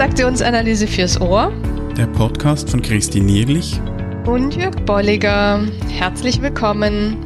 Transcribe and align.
Transaktionsanalyse 0.00 0.86
fürs 0.86 1.20
Ohr. 1.20 1.52
Der 1.94 2.06
Podcast 2.06 2.70
von 2.70 2.80
Christine 2.80 3.26
Nierlich 3.26 3.78
und 4.24 4.56
Jörg 4.56 4.74
Bolliger. 4.86 5.62
Herzlich 5.90 6.40
willkommen. 6.40 7.18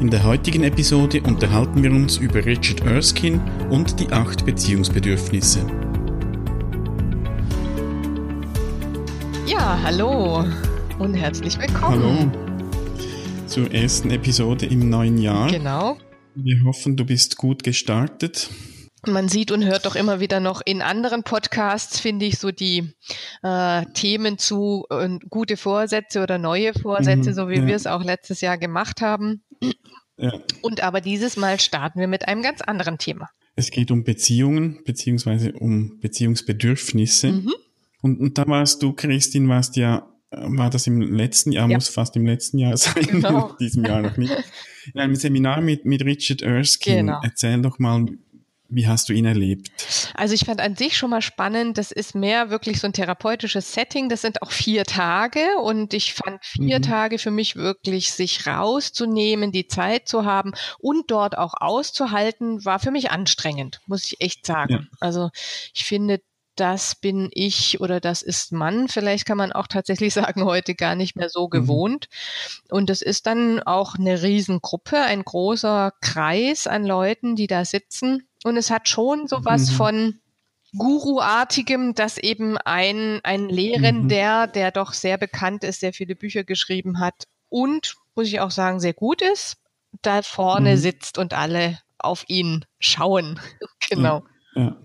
In 0.00 0.08
der 0.08 0.22
heutigen 0.22 0.62
Episode 0.62 1.20
unterhalten 1.22 1.82
wir 1.82 1.90
uns 1.90 2.18
über 2.18 2.46
Richard 2.46 2.86
Erskine 2.86 3.40
und 3.70 3.98
die 3.98 4.06
acht 4.12 4.46
Beziehungsbedürfnisse. 4.46 5.66
Ja, 9.48 9.80
hallo 9.82 10.44
und 11.00 11.14
herzlich 11.14 11.58
willkommen. 11.58 12.30
Hallo 12.30 13.48
zur 13.48 13.74
ersten 13.74 14.12
Episode 14.12 14.66
im 14.66 14.88
neuen 14.88 15.18
Jahr. 15.18 15.50
Genau. 15.50 15.98
Wir 16.36 16.62
hoffen, 16.62 16.96
du 16.96 17.04
bist 17.04 17.36
gut 17.36 17.64
gestartet. 17.64 18.48
Man 19.12 19.28
sieht 19.28 19.50
und 19.50 19.64
hört 19.64 19.86
doch 19.86 19.96
immer 19.96 20.20
wieder 20.20 20.40
noch 20.40 20.60
in 20.64 20.82
anderen 20.82 21.22
Podcasts, 21.22 22.00
finde 22.00 22.26
ich, 22.26 22.38
so 22.38 22.50
die 22.50 22.94
äh, 23.42 23.84
Themen 23.94 24.38
zu 24.38 24.86
äh, 24.90 25.18
gute 25.30 25.56
Vorsätze 25.56 26.22
oder 26.22 26.38
neue 26.38 26.74
Vorsätze, 26.74 27.30
mhm, 27.30 27.34
so 27.34 27.48
wie 27.48 27.56
ja. 27.58 27.66
wir 27.66 27.76
es 27.76 27.86
auch 27.86 28.04
letztes 28.04 28.40
Jahr 28.40 28.58
gemacht 28.58 29.00
haben. 29.00 29.42
Ja. 30.18 30.32
Und 30.62 30.82
aber 30.82 31.00
dieses 31.00 31.36
Mal 31.36 31.60
starten 31.60 32.00
wir 32.00 32.08
mit 32.08 32.26
einem 32.28 32.42
ganz 32.42 32.60
anderen 32.62 32.98
Thema. 32.98 33.28
Es 33.54 33.70
geht 33.70 33.90
um 33.90 34.04
Beziehungen, 34.04 34.80
beziehungsweise 34.84 35.52
um 35.52 35.98
Beziehungsbedürfnisse. 36.00 37.32
Mhm. 37.32 37.54
Und, 38.02 38.20
und 38.20 38.38
da 38.38 38.46
warst 38.46 38.82
du, 38.82 38.92
Christine, 38.92 39.48
warst 39.48 39.76
ja, 39.76 40.06
war 40.30 40.70
das 40.70 40.86
im 40.86 41.00
letzten 41.00 41.52
Jahr, 41.52 41.68
ja. 41.68 41.76
muss 41.76 41.88
fast 41.88 42.16
im 42.16 42.26
letzten 42.26 42.58
Jahr 42.58 42.76
sein, 42.76 43.06
genau. 43.06 43.48
in 43.50 43.56
diesem 43.58 43.84
Jahr 43.84 44.02
noch 44.02 44.16
nicht. 44.16 44.32
In 44.94 45.00
einem 45.00 45.16
Seminar 45.16 45.60
mit, 45.60 45.84
mit 45.84 46.04
Richard 46.04 46.42
Erskine. 46.42 46.96
Genau. 46.96 47.20
Erzähl 47.22 47.60
doch 47.62 47.78
mal, 47.78 48.06
wie 48.68 48.86
hast 48.86 49.08
du 49.08 49.12
ihn 49.12 49.24
erlebt? 49.24 49.70
Also 50.14 50.34
ich 50.34 50.44
fand 50.44 50.60
an 50.60 50.76
sich 50.76 50.96
schon 50.96 51.10
mal 51.10 51.22
spannend, 51.22 51.78
das 51.78 51.92
ist 51.92 52.14
mehr 52.14 52.50
wirklich 52.50 52.80
so 52.80 52.86
ein 52.86 52.92
therapeutisches 52.92 53.72
Setting, 53.72 54.08
das 54.08 54.22
sind 54.22 54.42
auch 54.42 54.50
vier 54.50 54.84
Tage 54.84 55.58
und 55.62 55.94
ich 55.94 56.14
fand 56.14 56.44
vier 56.44 56.78
mhm. 56.78 56.82
Tage 56.82 57.18
für 57.18 57.30
mich 57.30 57.56
wirklich 57.56 58.12
sich 58.12 58.46
rauszunehmen, 58.46 59.52
die 59.52 59.68
Zeit 59.68 60.08
zu 60.08 60.24
haben 60.24 60.52
und 60.78 61.10
dort 61.10 61.38
auch 61.38 61.54
auszuhalten, 61.54 62.64
war 62.64 62.78
für 62.78 62.90
mich 62.90 63.10
anstrengend, 63.10 63.80
muss 63.86 64.06
ich 64.06 64.20
echt 64.20 64.46
sagen. 64.46 64.72
Ja. 64.72 64.98
Also 65.00 65.30
ich 65.72 65.84
finde, 65.84 66.20
das 66.56 66.94
bin 66.94 67.28
ich 67.32 67.80
oder 67.80 68.00
das 68.00 68.22
ist 68.22 68.50
Mann. 68.50 68.88
Vielleicht 68.88 69.26
kann 69.26 69.36
man 69.36 69.52
auch 69.52 69.66
tatsächlich 69.66 70.14
sagen, 70.14 70.44
heute 70.44 70.74
gar 70.74 70.96
nicht 70.96 71.14
mehr 71.14 71.28
so 71.28 71.46
mhm. 71.46 71.50
gewohnt. 71.50 72.08
Und 72.70 72.90
es 72.90 73.02
ist 73.02 73.26
dann 73.26 73.62
auch 73.62 73.94
eine 73.94 74.22
Riesengruppe, 74.22 74.98
ein 74.98 75.22
großer 75.22 75.92
Kreis 76.00 76.66
an 76.66 76.84
Leuten, 76.84 77.36
die 77.36 77.46
da 77.46 77.64
sitzen 77.64 78.26
und 78.46 78.56
es 78.56 78.70
hat 78.70 78.88
schon 78.88 79.26
sowas 79.26 79.72
mhm. 79.72 79.74
von 79.74 80.20
Guru-artigem, 80.78 81.94
dass 81.94 82.16
eben 82.16 82.56
ein, 82.58 83.20
ein 83.24 83.48
Lehrender, 83.48 84.46
mhm. 84.46 84.52
der 84.52 84.70
doch 84.70 84.92
sehr 84.92 85.18
bekannt 85.18 85.64
ist, 85.64 85.80
sehr 85.80 85.92
viele 85.92 86.14
Bücher 86.14 86.44
geschrieben 86.44 87.00
hat 87.00 87.26
und, 87.48 87.96
muss 88.14 88.28
ich 88.28 88.38
auch 88.38 88.52
sagen, 88.52 88.78
sehr 88.78 88.94
gut 88.94 89.20
ist, 89.20 89.56
da 90.02 90.22
vorne 90.22 90.72
mhm. 90.72 90.76
sitzt 90.76 91.18
und 91.18 91.34
alle 91.34 91.80
auf 91.98 92.24
ihn 92.28 92.64
schauen. 92.78 93.40
genau. 93.90 94.24
Ja, 94.54 94.62
ja. 94.62 94.76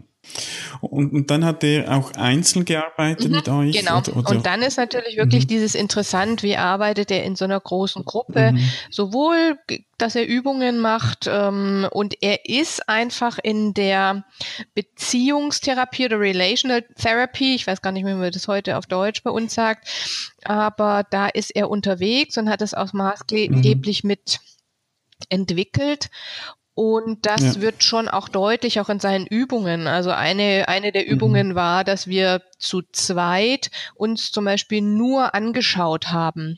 Und, 0.80 1.12
und 1.12 1.32
dann 1.32 1.46
hat 1.46 1.64
er 1.64 1.92
auch 1.92 2.12
einzeln 2.14 2.66
gearbeitet 2.66 3.30
mhm, 3.30 3.36
mit 3.36 3.50
euch? 3.50 3.78
Genau. 3.78 4.00
Oder, 4.00 4.18
oder? 4.18 4.30
Und 4.30 4.46
dann 4.46 4.62
ist 4.62 4.78
natürlich 4.78 5.18
wirklich 5.18 5.46
mhm. 5.46 5.50
dieses 5.50 5.76
interessant, 5.76 6.44
wie 6.44 6.56
arbeitet 6.56 7.12
er 7.12 7.24
in 7.24 7.36
so 7.36 7.46
einer 7.46 7.60
großen 7.60 8.06
Gruppe, 8.06 8.54
mhm. 8.54 8.72
sowohl, 8.90 9.58
dass 9.98 10.16
er 10.16 10.28
Übungen 10.28 10.80
macht 10.80 11.28
ähm, 11.28 11.88
und 11.92 12.16
er 12.22 12.46
ist 12.46 12.88
einfach 12.90 13.38
in 13.42 13.74
der 13.74 14.24
Beziehungstherapie 14.74 16.06
oder 16.06 16.20
Relational 16.20 16.84
Therapy, 16.96 17.56
ich 17.56 17.68
weiß 17.68 17.82
gar 17.82 17.92
nicht 17.92 18.04
mehr, 18.04 18.16
wie 18.16 18.22
man 18.22 18.32
das 18.32 18.48
heute 18.48 18.78
auf 18.78 18.86
Deutsch 18.86 19.24
bei 19.24 19.32
uns 19.32 19.54
sagt, 19.54 19.88
aber 20.44 21.06
da 21.10 21.28
ist 21.28 21.52
er 21.56 21.70
unterwegs 21.70 22.38
und 22.38 22.50
hat 22.50 22.62
es 22.62 22.74
auch 22.74 22.94
maßgeblich 22.94 24.04
mhm. 24.04 24.08
mit 24.08 24.40
entwickelt 25.30 26.10
und 26.82 27.28
das 27.28 27.42
ja. 27.42 27.62
wird 27.62 27.84
schon 27.84 28.08
auch 28.08 28.28
deutlich, 28.28 28.80
auch 28.80 28.90
in 28.90 29.00
seinen 29.00 29.28
Übungen. 29.28 29.86
Also 29.86 30.10
eine, 30.10 30.68
eine 30.68 30.92
der. 30.92 31.08
Übungen 31.08 31.50
mhm. 31.50 31.56
war, 31.56 31.84
dass 31.84 32.08
wir 32.08 32.42
zu 32.58 32.82
zweit 32.92 33.70
uns 33.94 34.32
zum 34.32 34.46
Beispiel 34.46 34.82
nur 34.82 35.36
angeschaut 35.36 36.08
haben. 36.08 36.58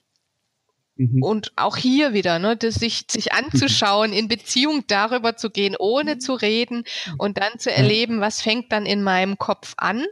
Mhm. 0.95 1.22
Und 1.22 1.51
auch 1.57 1.75
hier 1.75 2.13
wieder, 2.13 2.39
ne, 2.39 2.56
das 2.56 2.75
sich, 2.75 3.03
sich 3.11 3.34
anzuschauen, 3.34 4.13
in 4.13 4.29
Beziehung 4.29 4.85
darüber 4.88 5.35
zu 5.35 5.50
gehen, 5.50 5.75
ohne 5.78 6.19
zu 6.19 6.35
reden 6.35 6.85
und 7.17 7.38
dann 7.38 7.59
zu 7.59 7.69
erleben, 7.69 8.22
was 8.22 8.41
fängt 8.41 8.72
dann 8.72 8.85
in 8.85 9.03
meinem 9.03 9.38
Kopf 9.38 9.73
an. 9.75 10.05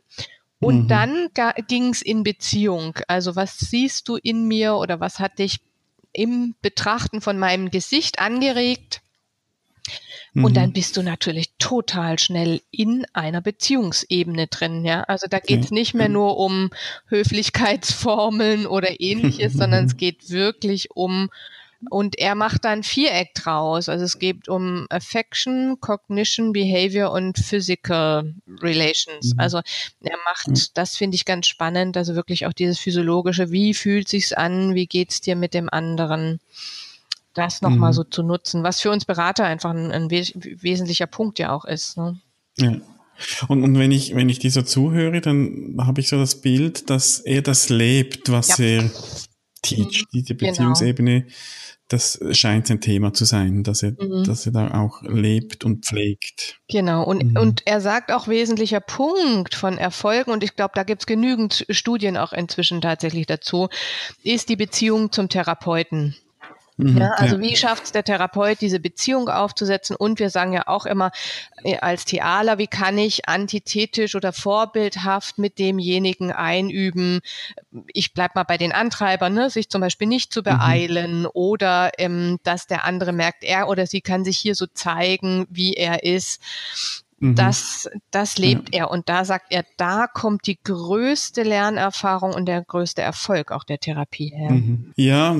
Und 0.59 0.83
mhm. 0.83 0.87
dann 0.89 1.29
ging 1.69 1.87
es 1.87 2.01
in 2.01 2.23
Beziehung. 2.23 2.99
Also 3.07 3.37
was 3.37 3.57
siehst 3.59 4.09
du 4.09 4.17
in 4.17 4.45
mir 4.45 4.75
oder 4.75 4.99
was 4.99 5.19
hat 5.19 5.39
dich 5.39 5.61
im 6.11 6.53
Betrachten 6.61 7.21
von 7.21 7.39
meinem 7.39 7.71
Gesicht 7.71 8.19
angeregt? 8.19 9.00
Und 10.33 10.55
dann 10.55 10.69
mhm. 10.69 10.73
bist 10.73 10.95
du 10.95 11.03
natürlich 11.03 11.51
total 11.59 12.17
schnell 12.17 12.61
in 12.71 13.05
einer 13.11 13.41
Beziehungsebene 13.41 14.47
drin, 14.47 14.85
ja. 14.85 15.03
Also 15.03 15.27
da 15.29 15.39
geht 15.39 15.65
es 15.65 15.71
nicht 15.71 15.93
mehr 15.93 16.07
nur 16.07 16.37
um 16.37 16.69
Höflichkeitsformeln 17.07 18.65
oder 18.67 19.01
ähnliches, 19.01 19.53
sondern 19.53 19.85
es 19.85 19.97
geht 19.97 20.29
wirklich 20.29 20.91
um 20.91 21.29
und 21.89 22.19
er 22.19 22.35
macht 22.35 22.63
dann 22.63 22.83
Viereck 22.83 23.33
draus. 23.33 23.89
Also 23.89 24.05
es 24.05 24.19
geht 24.19 24.47
um 24.47 24.85
Affection, 24.89 25.79
Cognition, 25.79 26.53
Behavior 26.53 27.11
und 27.11 27.37
Physical 27.39 28.35
Relations. 28.61 29.33
Mhm. 29.33 29.39
Also 29.39 29.61
er 30.01 30.17
macht, 30.23 30.77
das 30.77 30.95
finde 30.95 31.15
ich 31.15 31.25
ganz 31.25 31.47
spannend, 31.47 31.97
also 31.97 32.15
wirklich 32.15 32.45
auch 32.45 32.53
dieses 32.53 32.79
physiologische, 32.79 33.51
wie 33.51 33.73
fühlt 33.73 34.07
sich's 34.07 34.31
an, 34.31 34.75
wie 34.75 34.85
geht's 34.85 35.21
dir 35.21 35.35
mit 35.35 35.53
dem 35.53 35.69
anderen? 35.69 36.39
Das 37.33 37.61
nochmal 37.61 37.91
mhm. 37.91 37.95
so 37.95 38.03
zu 38.03 38.23
nutzen, 38.23 38.63
was 38.63 38.81
für 38.81 38.91
uns 38.91 39.05
Berater 39.05 39.45
einfach 39.45 39.71
ein, 39.71 39.91
ein 39.91 40.09
wes 40.09 40.33
wesentlicher 40.35 41.07
Punkt 41.07 41.39
ja 41.39 41.53
auch 41.53 41.65
ist. 41.65 41.97
Ne? 41.97 42.19
Ja. 42.57 42.75
Und, 43.47 43.63
und 43.63 43.77
wenn 43.77 43.91
ich, 43.91 44.15
wenn 44.15 44.29
ich 44.29 44.39
dieser 44.39 44.65
zuhöre, 44.65 45.21
dann 45.21 45.77
habe 45.79 46.01
ich 46.01 46.09
so 46.09 46.17
das 46.17 46.41
Bild, 46.41 46.89
dass 46.89 47.19
er 47.19 47.41
das 47.41 47.69
lebt, 47.69 48.31
was 48.31 48.57
ja. 48.57 48.65
er 48.65 48.91
teach, 49.61 50.03
mhm. 50.03 50.07
diese 50.13 50.35
genau. 50.35 50.51
Beziehungsebene, 50.51 51.21
genau. 51.21 51.33
das 51.87 52.19
scheint 52.31 52.69
ein 52.71 52.81
Thema 52.81 53.13
zu 53.13 53.25
sein, 53.25 53.63
dass 53.63 53.83
er, 53.83 53.91
mhm. 53.91 54.23
dass 54.23 54.45
er 54.45 54.53
da 54.53 54.81
auch 54.81 55.03
lebt 55.03 55.63
und 55.63 55.85
pflegt. 55.85 56.59
Genau, 56.67 57.03
und, 57.03 57.23
mhm. 57.23 57.37
und 57.37 57.67
er 57.67 57.81
sagt 57.81 58.11
auch 58.11 58.27
wesentlicher 58.27 58.79
Punkt 58.79 59.55
von 59.55 59.77
Erfolgen, 59.77 60.31
und 60.31 60.43
ich 60.43 60.55
glaube, 60.55 60.73
da 60.75 60.83
gibt 60.83 61.03
es 61.03 61.05
genügend 61.05 61.65
Studien 61.69 62.17
auch 62.17 62.33
inzwischen 62.33 62.81
tatsächlich 62.81 63.27
dazu, 63.27 63.69
ist 64.23 64.49
die 64.49 64.55
Beziehung 64.55 65.11
zum 65.11 65.29
Therapeuten. 65.29 66.15
Mhm, 66.77 66.97
ja, 66.97 67.09
also 67.11 67.35
ja. 67.35 67.41
wie 67.41 67.55
schafft 67.55 67.85
es 67.85 67.91
der 67.91 68.03
Therapeut, 68.03 68.61
diese 68.61 68.79
Beziehung 68.79 69.29
aufzusetzen? 69.29 69.95
Und 69.95 70.19
wir 70.19 70.29
sagen 70.29 70.53
ja 70.53 70.67
auch 70.67 70.85
immer 70.85 71.11
äh, 71.63 71.77
als 71.77 72.05
Thealer, 72.05 72.57
wie 72.57 72.67
kann 72.67 72.97
ich 72.97 73.27
antithetisch 73.27 74.15
oder 74.15 74.33
vorbildhaft 74.33 75.37
mit 75.37 75.59
demjenigen 75.59 76.31
einüben? 76.31 77.21
Ich 77.93 78.13
bleib 78.13 78.35
mal 78.35 78.43
bei 78.43 78.57
den 78.57 78.71
Antreibern, 78.71 79.33
ne? 79.33 79.49
sich 79.49 79.69
zum 79.69 79.81
Beispiel 79.81 80.07
nicht 80.07 80.33
zu 80.33 80.41
mhm. 80.41 80.45
beeilen 80.45 81.19
mhm. 81.21 81.29
oder 81.33 81.91
ähm, 81.97 82.39
dass 82.43 82.67
der 82.67 82.85
andere 82.85 83.11
merkt, 83.11 83.43
er 83.43 83.67
oder 83.67 83.85
sie 83.85 84.01
kann 84.01 84.23
sich 84.23 84.37
hier 84.37 84.55
so 84.55 84.65
zeigen, 84.67 85.45
wie 85.49 85.73
er 85.73 86.03
ist. 86.03 86.41
Mhm. 87.19 87.35
Das, 87.35 87.89
das 88.09 88.37
lebt 88.37 88.73
ja. 88.73 88.81
er. 88.81 88.91
Und 88.91 89.07
da 89.07 89.25
sagt 89.25 89.47
er, 89.51 89.63
da 89.77 90.07
kommt 90.07 90.47
die 90.47 90.57
größte 90.61 91.43
Lernerfahrung 91.43 92.33
und 92.33 92.47
der 92.47 92.63
größte 92.63 93.01
Erfolg 93.01 93.51
auch 93.51 93.63
der 93.63 93.79
Therapie 93.79 94.33
her. 94.35 94.51
Mhm. 94.51 94.91
Ja, 94.95 95.35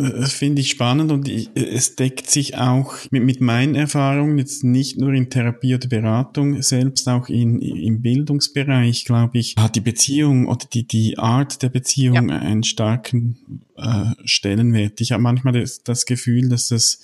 das 0.00 0.32
finde 0.32 0.60
ich 0.60 0.70
spannend 0.70 1.12
und 1.12 1.28
ich, 1.28 1.50
es 1.54 1.96
deckt 1.96 2.30
sich 2.30 2.56
auch 2.56 2.94
mit, 3.10 3.22
mit 3.22 3.40
meinen 3.40 3.74
Erfahrungen 3.74 4.38
jetzt 4.38 4.64
nicht 4.64 4.98
nur 4.98 5.12
in 5.12 5.30
Therapie 5.30 5.74
oder 5.74 5.88
Beratung, 5.88 6.62
selbst 6.62 7.08
auch 7.08 7.28
in, 7.28 7.60
im 7.60 8.02
Bildungsbereich, 8.02 9.04
glaube 9.04 9.38
ich, 9.38 9.54
hat 9.58 9.76
die 9.76 9.80
Beziehung 9.80 10.46
oder 10.46 10.66
die, 10.72 10.86
die 10.86 11.18
Art 11.18 11.62
der 11.62 11.68
Beziehung 11.68 12.28
ja. 12.28 12.38
einen 12.38 12.62
starken 12.62 13.38
äh, 13.76 14.06
Stellenwert. 14.24 15.00
Ich 15.00 15.12
habe 15.12 15.22
manchmal 15.22 15.54
das, 15.54 15.82
das 15.82 16.06
Gefühl, 16.06 16.48
dass 16.48 16.68
das 16.68 17.00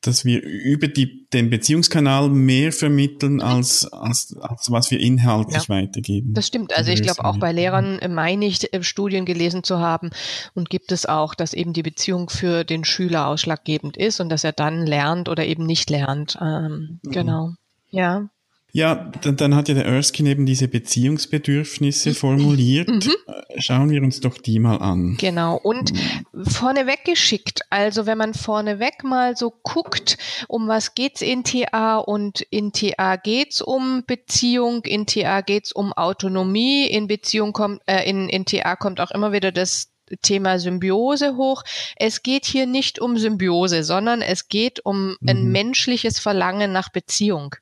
dass 0.00 0.24
wir 0.24 0.42
über 0.42 0.86
die, 0.86 1.26
den 1.32 1.50
Beziehungskanal 1.50 2.28
mehr 2.28 2.72
vermitteln, 2.72 3.42
als, 3.42 3.84
als, 3.92 4.36
als 4.40 4.70
was 4.70 4.90
wir 4.90 5.00
inhaltlich 5.00 5.64
ja, 5.64 5.68
weitergeben. 5.68 6.34
Das 6.34 6.46
stimmt. 6.46 6.76
Also 6.76 6.92
ich 6.92 7.02
glaube, 7.02 7.24
auch 7.24 7.38
bei 7.38 7.50
Lehrern 7.50 7.98
meine 8.08 8.46
ich, 8.46 8.72
äh, 8.72 8.82
Studien 8.82 9.24
gelesen 9.24 9.64
zu 9.64 9.80
haben 9.80 10.10
und 10.54 10.70
gibt 10.70 10.92
es 10.92 11.06
auch, 11.06 11.34
dass 11.34 11.52
eben 11.52 11.72
die 11.72 11.82
Beziehung 11.82 12.30
für 12.30 12.64
den 12.64 12.84
Schüler 12.84 13.26
ausschlaggebend 13.26 13.96
ist 13.96 14.20
und 14.20 14.28
dass 14.28 14.44
er 14.44 14.52
dann 14.52 14.86
lernt 14.86 15.28
oder 15.28 15.44
eben 15.44 15.66
nicht 15.66 15.90
lernt. 15.90 16.38
Ähm, 16.40 17.00
mhm. 17.02 17.10
Genau. 17.10 17.54
Ja. 17.90 18.28
Ja, 18.72 19.10
dann, 19.22 19.36
dann 19.36 19.54
hat 19.54 19.68
ja 19.68 19.74
der 19.74 19.86
Erskine 19.86 20.30
eben 20.30 20.44
diese 20.44 20.68
Beziehungsbedürfnisse 20.68 22.14
formuliert. 22.14 22.88
Mhm. 22.88 23.14
Äh, 23.26 23.60
schauen 23.60 23.90
wir 23.90 24.02
uns 24.02 24.20
doch 24.20 24.36
die 24.36 24.58
mal 24.58 24.76
an. 24.76 25.16
Genau. 25.18 25.56
Und 25.56 25.92
mhm. 25.92 26.44
vorneweg 26.44 27.04
geschickt. 27.04 27.62
Also 27.70 28.04
wenn 28.04 28.18
man 28.18 28.34
vorneweg 28.34 29.04
mal 29.04 29.36
so 29.36 29.50
guckt, 29.62 30.18
um 30.48 30.68
was 30.68 30.94
geht's 30.94 31.22
in 31.22 31.44
TA 31.44 31.96
und 31.96 32.42
in 32.50 32.72
TA 32.72 33.16
geht's 33.16 33.62
um 33.62 34.04
Beziehung, 34.06 34.84
in 34.84 35.06
TA 35.06 35.40
geht's 35.40 35.72
um 35.72 35.94
Autonomie, 35.94 36.86
in 36.86 37.06
Beziehung 37.06 37.54
kommt, 37.54 37.80
äh, 37.86 38.08
in, 38.08 38.28
in 38.28 38.44
TA 38.44 38.76
kommt 38.76 39.00
auch 39.00 39.10
immer 39.10 39.32
wieder 39.32 39.50
das 39.50 39.88
Thema 40.22 40.58
Symbiose 40.58 41.36
hoch. 41.36 41.62
Es 41.96 42.22
geht 42.22 42.44
hier 42.44 42.66
nicht 42.66 43.00
um 43.00 43.18
Symbiose, 43.18 43.84
sondern 43.84 44.22
es 44.22 44.48
geht 44.48 44.84
um 44.84 45.16
mhm. 45.20 45.28
ein 45.28 45.44
menschliches 45.44 46.18
Verlangen 46.18 46.72
nach 46.72 46.90
Beziehung. 46.90 47.56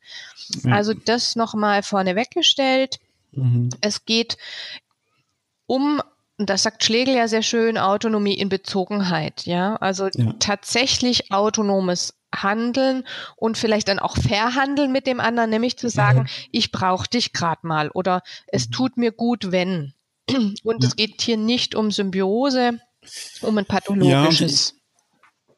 Ja. 0.64 0.72
Also 0.72 0.94
das 0.94 1.36
nochmal 1.36 1.82
vorne 1.82 2.16
weggestellt. 2.16 2.98
Mhm. 3.32 3.70
Es 3.80 4.04
geht 4.04 4.36
um 5.66 6.00
und 6.38 6.50
das 6.50 6.64
sagt 6.64 6.84
Schlegel 6.84 7.14
ja 7.14 7.28
sehr 7.28 7.42
schön, 7.42 7.78
Autonomie 7.78 8.34
in 8.34 8.50
Bezogenheit, 8.50 9.46
ja. 9.46 9.76
Also 9.76 10.08
ja. 10.08 10.34
tatsächlich 10.38 11.32
autonomes 11.32 12.14
Handeln 12.34 13.04
und 13.36 13.56
vielleicht 13.56 13.88
dann 13.88 13.98
auch 13.98 14.16
verhandeln 14.16 14.92
mit 14.92 15.06
dem 15.06 15.20
anderen, 15.20 15.48
nämlich 15.48 15.78
zu 15.78 15.88
sagen, 15.88 16.26
ja. 16.26 16.46
ich 16.52 16.72
brauche 16.72 17.08
dich 17.08 17.32
gerade 17.32 17.66
mal 17.66 17.90
oder 17.90 18.22
es 18.48 18.68
mhm. 18.68 18.72
tut 18.72 18.96
mir 18.96 19.12
gut, 19.12 19.50
wenn. 19.50 19.94
Und 20.64 20.82
ja. 20.82 20.88
es 20.88 20.96
geht 20.96 21.22
hier 21.22 21.36
nicht 21.36 21.74
um 21.74 21.90
Symbiose, 21.90 22.80
um 23.42 23.58
ein 23.58 23.66
pathologisches. 23.66 24.70
Ja, 24.70 24.76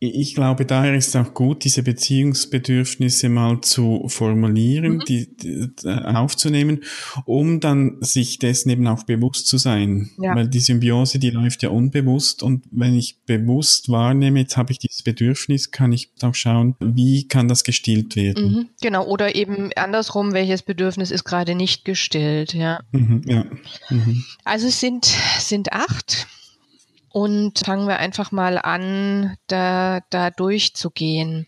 ich 0.00 0.36
glaube, 0.36 0.64
daher 0.64 0.94
ist 0.94 1.08
es 1.08 1.16
auch 1.16 1.34
gut, 1.34 1.64
diese 1.64 1.82
Beziehungsbedürfnisse 1.82 3.28
mal 3.28 3.60
zu 3.62 4.04
formulieren, 4.06 4.94
mhm. 4.94 5.02
die, 5.08 5.36
die, 5.36 5.70
aufzunehmen, 5.88 6.84
um 7.24 7.58
dann 7.58 7.96
sich 8.00 8.38
dessen 8.38 8.70
eben 8.70 8.86
auch 8.86 9.02
bewusst 9.02 9.48
zu 9.48 9.58
sein. 9.58 10.10
Ja. 10.18 10.36
Weil 10.36 10.46
die 10.46 10.60
Symbiose, 10.60 11.18
die 11.18 11.30
läuft 11.30 11.64
ja 11.64 11.70
unbewusst 11.70 12.44
und 12.44 12.64
wenn 12.70 12.94
ich 12.94 13.18
bewusst 13.26 13.88
wahrnehme, 13.88 14.40
jetzt 14.40 14.56
habe 14.56 14.70
ich 14.70 14.78
dieses 14.78 15.02
Bedürfnis, 15.02 15.72
kann 15.72 15.92
ich 15.92 16.10
auch 16.22 16.34
schauen, 16.34 16.76
wie 16.78 17.26
kann 17.26 17.48
das 17.48 17.64
gestillt 17.64 18.14
werden. 18.14 18.52
Mhm. 18.52 18.68
Genau, 18.80 19.04
oder 19.04 19.34
eben 19.34 19.70
andersrum, 19.74 20.32
welches 20.32 20.62
Bedürfnis 20.62 21.10
ist 21.10 21.24
gerade 21.24 21.56
nicht 21.56 21.84
gestillt, 21.84 22.54
ja. 22.54 22.80
Mhm, 22.92 23.22
ja. 23.26 23.44
Mhm. 23.90 24.24
Also 24.44 24.68
es 24.68 24.78
sind, 24.78 25.06
sind 25.40 25.72
acht 25.72 26.28
und 27.10 27.58
fangen 27.58 27.88
wir 27.88 27.98
einfach 27.98 28.32
mal 28.32 28.58
an, 28.58 29.36
da, 29.46 30.00
da 30.10 30.30
durchzugehen. 30.30 31.46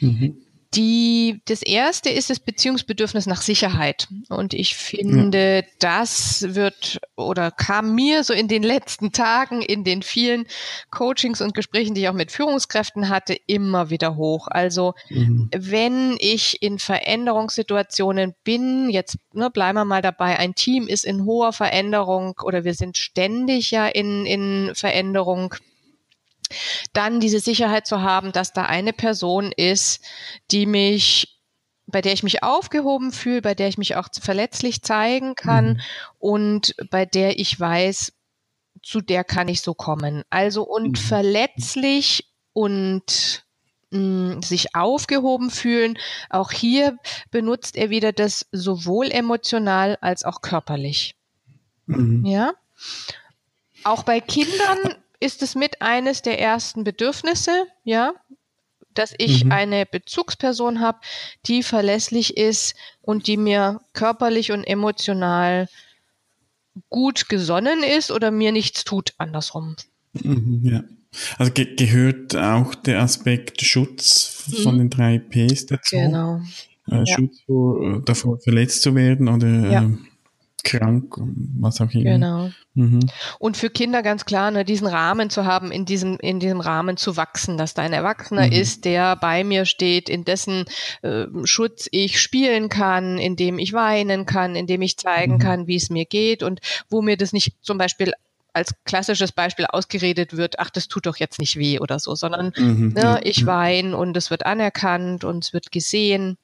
Mhm. 0.00 0.43
Die, 0.74 1.40
das 1.46 1.62
erste 1.62 2.10
ist 2.10 2.30
das 2.30 2.40
Beziehungsbedürfnis 2.40 3.26
nach 3.26 3.42
Sicherheit. 3.42 4.08
Und 4.28 4.54
ich 4.54 4.74
finde, 4.74 5.56
ja. 5.56 5.62
das 5.78 6.54
wird 6.54 7.00
oder 7.16 7.50
kam 7.50 7.94
mir 7.94 8.24
so 8.24 8.32
in 8.32 8.48
den 8.48 8.62
letzten 8.62 9.12
Tagen, 9.12 9.62
in 9.62 9.84
den 9.84 10.02
vielen 10.02 10.46
Coachings 10.90 11.40
und 11.40 11.54
Gesprächen, 11.54 11.94
die 11.94 12.02
ich 12.02 12.08
auch 12.08 12.14
mit 12.14 12.32
Führungskräften 12.32 13.08
hatte, 13.08 13.36
immer 13.46 13.90
wieder 13.90 14.16
hoch. 14.16 14.48
Also, 14.48 14.94
mhm. 15.10 15.48
wenn 15.54 16.16
ich 16.18 16.62
in 16.62 16.78
Veränderungssituationen 16.78 18.34
bin, 18.42 18.90
jetzt 18.90 19.16
ne, 19.32 19.50
bleiben 19.50 19.78
wir 19.78 19.84
mal 19.84 20.02
dabei, 20.02 20.38
ein 20.38 20.54
Team 20.54 20.88
ist 20.88 21.04
in 21.04 21.24
hoher 21.24 21.52
Veränderung 21.52 22.34
oder 22.42 22.64
wir 22.64 22.74
sind 22.74 22.96
ständig 22.96 23.70
ja 23.70 23.86
in, 23.86 24.26
in 24.26 24.72
Veränderung 24.74 25.54
dann 26.92 27.20
diese 27.20 27.40
Sicherheit 27.40 27.86
zu 27.86 28.02
haben, 28.02 28.32
dass 28.32 28.52
da 28.52 28.62
eine 28.62 28.92
Person 28.92 29.52
ist, 29.52 30.02
die 30.50 30.66
mich 30.66 31.30
bei 31.86 32.00
der 32.00 32.14
ich 32.14 32.22
mich 32.22 32.42
aufgehoben 32.42 33.12
fühle, 33.12 33.42
bei 33.42 33.54
der 33.54 33.68
ich 33.68 33.78
mich 33.78 33.96
auch 33.96 34.08
verletzlich 34.18 34.82
zeigen 34.82 35.34
kann 35.34 35.74
mhm. 35.74 35.80
und 36.18 36.74
bei 36.90 37.04
der 37.04 37.38
ich 37.38 37.60
weiß, 37.60 38.12
zu 38.82 39.00
der 39.00 39.24
kann 39.24 39.48
ich 39.48 39.60
so 39.60 39.74
kommen. 39.74 40.24
Also 40.30 40.62
und 40.62 40.92
mhm. 40.92 40.96
verletzlich 40.96 42.32
und 42.52 43.44
mh, 43.90 44.36
mm, 44.36 44.42
sich 44.42 44.74
aufgehoben 44.74 45.50
fühlen. 45.50 45.98
Auch 46.30 46.52
hier 46.52 46.98
benutzt 47.30 47.76
er 47.76 47.90
wieder 47.90 48.12
das 48.12 48.46
sowohl 48.52 49.10
emotional 49.10 49.98
als 50.00 50.24
auch 50.24 50.40
körperlich. 50.40 51.16
Mhm. 51.86 52.24
Ja. 52.24 52.52
Auch 53.84 54.02
bei 54.02 54.20
Kindern 54.20 54.96
ist 55.24 55.42
es 55.42 55.54
mit 55.54 55.80
eines 55.80 56.20
der 56.20 56.38
ersten 56.38 56.84
Bedürfnisse, 56.84 57.50
ja, 57.82 58.12
dass 58.92 59.14
ich 59.18 59.44
mhm. 59.44 59.52
eine 59.52 59.86
Bezugsperson 59.86 60.80
habe, 60.80 60.98
die 61.46 61.62
verlässlich 61.62 62.36
ist 62.36 62.74
und 63.00 63.26
die 63.26 63.38
mir 63.38 63.80
körperlich 63.94 64.52
und 64.52 64.64
emotional 64.64 65.68
gut 66.90 67.28
gesonnen 67.28 67.82
ist 67.82 68.10
oder 68.10 68.30
mir 68.30 68.52
nichts 68.52 68.84
tut, 68.84 69.14
andersrum. 69.18 69.76
Mhm, 70.12 70.60
ja. 70.62 70.84
Also 71.38 71.52
ge 71.52 71.74
gehört 71.76 72.36
auch 72.36 72.74
der 72.74 73.00
Aspekt 73.00 73.62
Schutz 73.62 74.44
mhm. 74.48 74.62
von 74.62 74.78
den 74.78 74.90
drei 74.90 75.18
Ps 75.18 75.66
dazu. 75.66 75.96
Genau. 75.96 76.42
Äh, 76.90 77.06
Schutz 77.06 77.40
vor, 77.46 77.82
äh, 77.82 78.02
davor 78.04 78.38
verletzt 78.40 78.82
zu 78.82 78.94
werden 78.94 79.28
oder 79.28 79.48
ja. 79.48 79.82
äh, 79.84 79.96
krank, 80.64 81.14
was 81.60 81.80
auch 81.80 81.90
immer. 81.92 82.04
Genau. 82.04 82.50
Mhm. 82.74 83.00
Und 83.38 83.56
für 83.56 83.70
Kinder 83.70 84.02
ganz 84.02 84.24
klar, 84.24 84.50
ne, 84.50 84.64
diesen 84.64 84.86
Rahmen 84.86 85.30
zu 85.30 85.44
haben, 85.44 85.70
in 85.70 85.84
diesem, 85.84 86.18
in 86.18 86.40
diesem 86.40 86.60
Rahmen 86.60 86.96
zu 86.96 87.16
wachsen, 87.16 87.56
dass 87.56 87.74
da 87.74 87.82
ein 87.82 87.92
Erwachsener 87.92 88.46
mhm. 88.46 88.52
ist, 88.52 88.84
der 88.84 89.14
bei 89.16 89.44
mir 89.44 89.64
steht, 89.66 90.08
in 90.08 90.24
dessen 90.24 90.64
äh, 91.02 91.26
Schutz 91.44 91.88
ich 91.92 92.20
spielen 92.20 92.68
kann, 92.68 93.18
in 93.18 93.36
dem 93.36 93.58
ich 93.58 93.72
weinen 93.72 94.26
kann, 94.26 94.56
in 94.56 94.66
dem 94.66 94.82
ich 94.82 94.96
zeigen 94.96 95.34
mhm. 95.34 95.38
kann, 95.38 95.66
wie 95.68 95.76
es 95.76 95.90
mir 95.90 96.06
geht 96.06 96.42
und 96.42 96.60
wo 96.90 97.02
mir 97.02 97.16
das 97.16 97.32
nicht 97.32 97.54
zum 97.62 97.78
Beispiel 97.78 98.12
als 98.54 98.72
klassisches 98.84 99.32
Beispiel 99.32 99.66
ausgeredet 99.66 100.36
wird, 100.36 100.60
ach, 100.60 100.70
das 100.70 100.88
tut 100.88 101.06
doch 101.06 101.16
jetzt 101.16 101.40
nicht 101.40 101.58
weh 101.58 101.80
oder 101.80 101.98
so, 101.98 102.14
sondern 102.14 102.52
mhm, 102.56 102.92
ne, 102.94 103.20
ich 103.24 103.46
weine 103.46 103.96
und 103.96 104.16
es 104.16 104.30
wird 104.30 104.46
anerkannt 104.46 105.24
und 105.24 105.44
es 105.44 105.52
wird 105.52 105.72
gesehen 105.72 106.38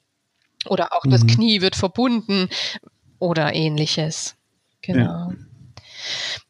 oder 0.67 0.93
auch 0.93 1.03
das 1.05 1.23
mhm. 1.23 1.27
Knie 1.27 1.61
wird 1.61 1.75
verbunden, 1.75 2.49
oder 3.21 3.53
ähnliches. 3.53 4.35
Genau. 4.81 5.29
Ja. 5.29 5.31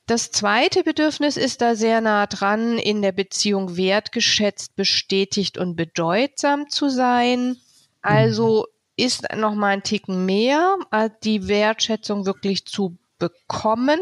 Das 0.08 0.32
zweite 0.32 0.84
Bedürfnis 0.84 1.38
ist 1.38 1.62
da 1.62 1.76
sehr 1.76 2.02
nah 2.02 2.26
dran, 2.26 2.78
in 2.78 3.02
der 3.02 3.12
Beziehung 3.12 3.78
wertgeschätzt, 3.78 4.76
bestätigt 4.76 5.58
und 5.58 5.76
bedeutsam 5.76 6.70
zu 6.70 6.90
sein. 6.90 7.58
Also 8.02 8.66
ist 8.96 9.26
noch 9.36 9.54
mal 9.54 9.70
ein 9.70 9.84
Ticken 9.84 10.26
mehr, 10.26 10.78
die 11.24 11.48
Wertschätzung 11.48 12.26
wirklich 12.26 12.66
zu 12.66 12.98
bekommen. 13.20 14.00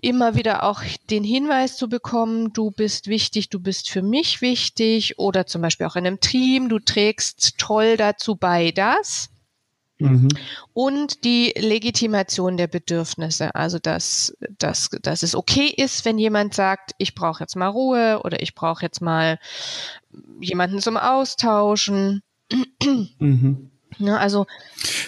Immer 0.00 0.36
wieder 0.36 0.62
auch 0.62 0.82
den 1.10 1.24
Hinweis 1.24 1.76
zu 1.76 1.88
bekommen, 1.88 2.52
du 2.52 2.70
bist 2.70 3.08
wichtig, 3.08 3.48
du 3.48 3.58
bist 3.58 3.90
für 3.90 4.02
mich 4.02 4.40
wichtig 4.42 5.18
oder 5.18 5.46
zum 5.46 5.62
Beispiel 5.62 5.86
auch 5.86 5.96
in 5.96 6.06
einem 6.06 6.20
Team, 6.20 6.68
du 6.68 6.78
trägst 6.78 7.58
toll 7.58 7.96
dazu 7.96 8.36
bei, 8.36 8.70
das. 8.70 9.30
Mhm. 9.98 10.28
Und 10.74 11.24
die 11.24 11.52
Legitimation 11.56 12.56
der 12.56 12.68
Bedürfnisse, 12.68 13.54
also 13.54 13.78
dass, 13.78 14.36
dass, 14.58 14.90
dass 15.02 15.22
es 15.22 15.34
okay 15.34 15.72
ist, 15.76 16.04
wenn 16.04 16.18
jemand 16.18 16.54
sagt, 16.54 16.92
ich 16.98 17.14
brauche 17.14 17.42
jetzt 17.42 17.56
mal 17.56 17.68
Ruhe 17.68 18.20
oder 18.24 18.40
ich 18.40 18.54
brauche 18.54 18.82
jetzt 18.82 19.00
mal 19.00 19.38
jemanden 20.40 20.80
zum 20.80 20.96
Austauschen. 20.96 22.22
Mhm. 23.18 23.70
Ja, 23.98 24.16
also 24.18 24.46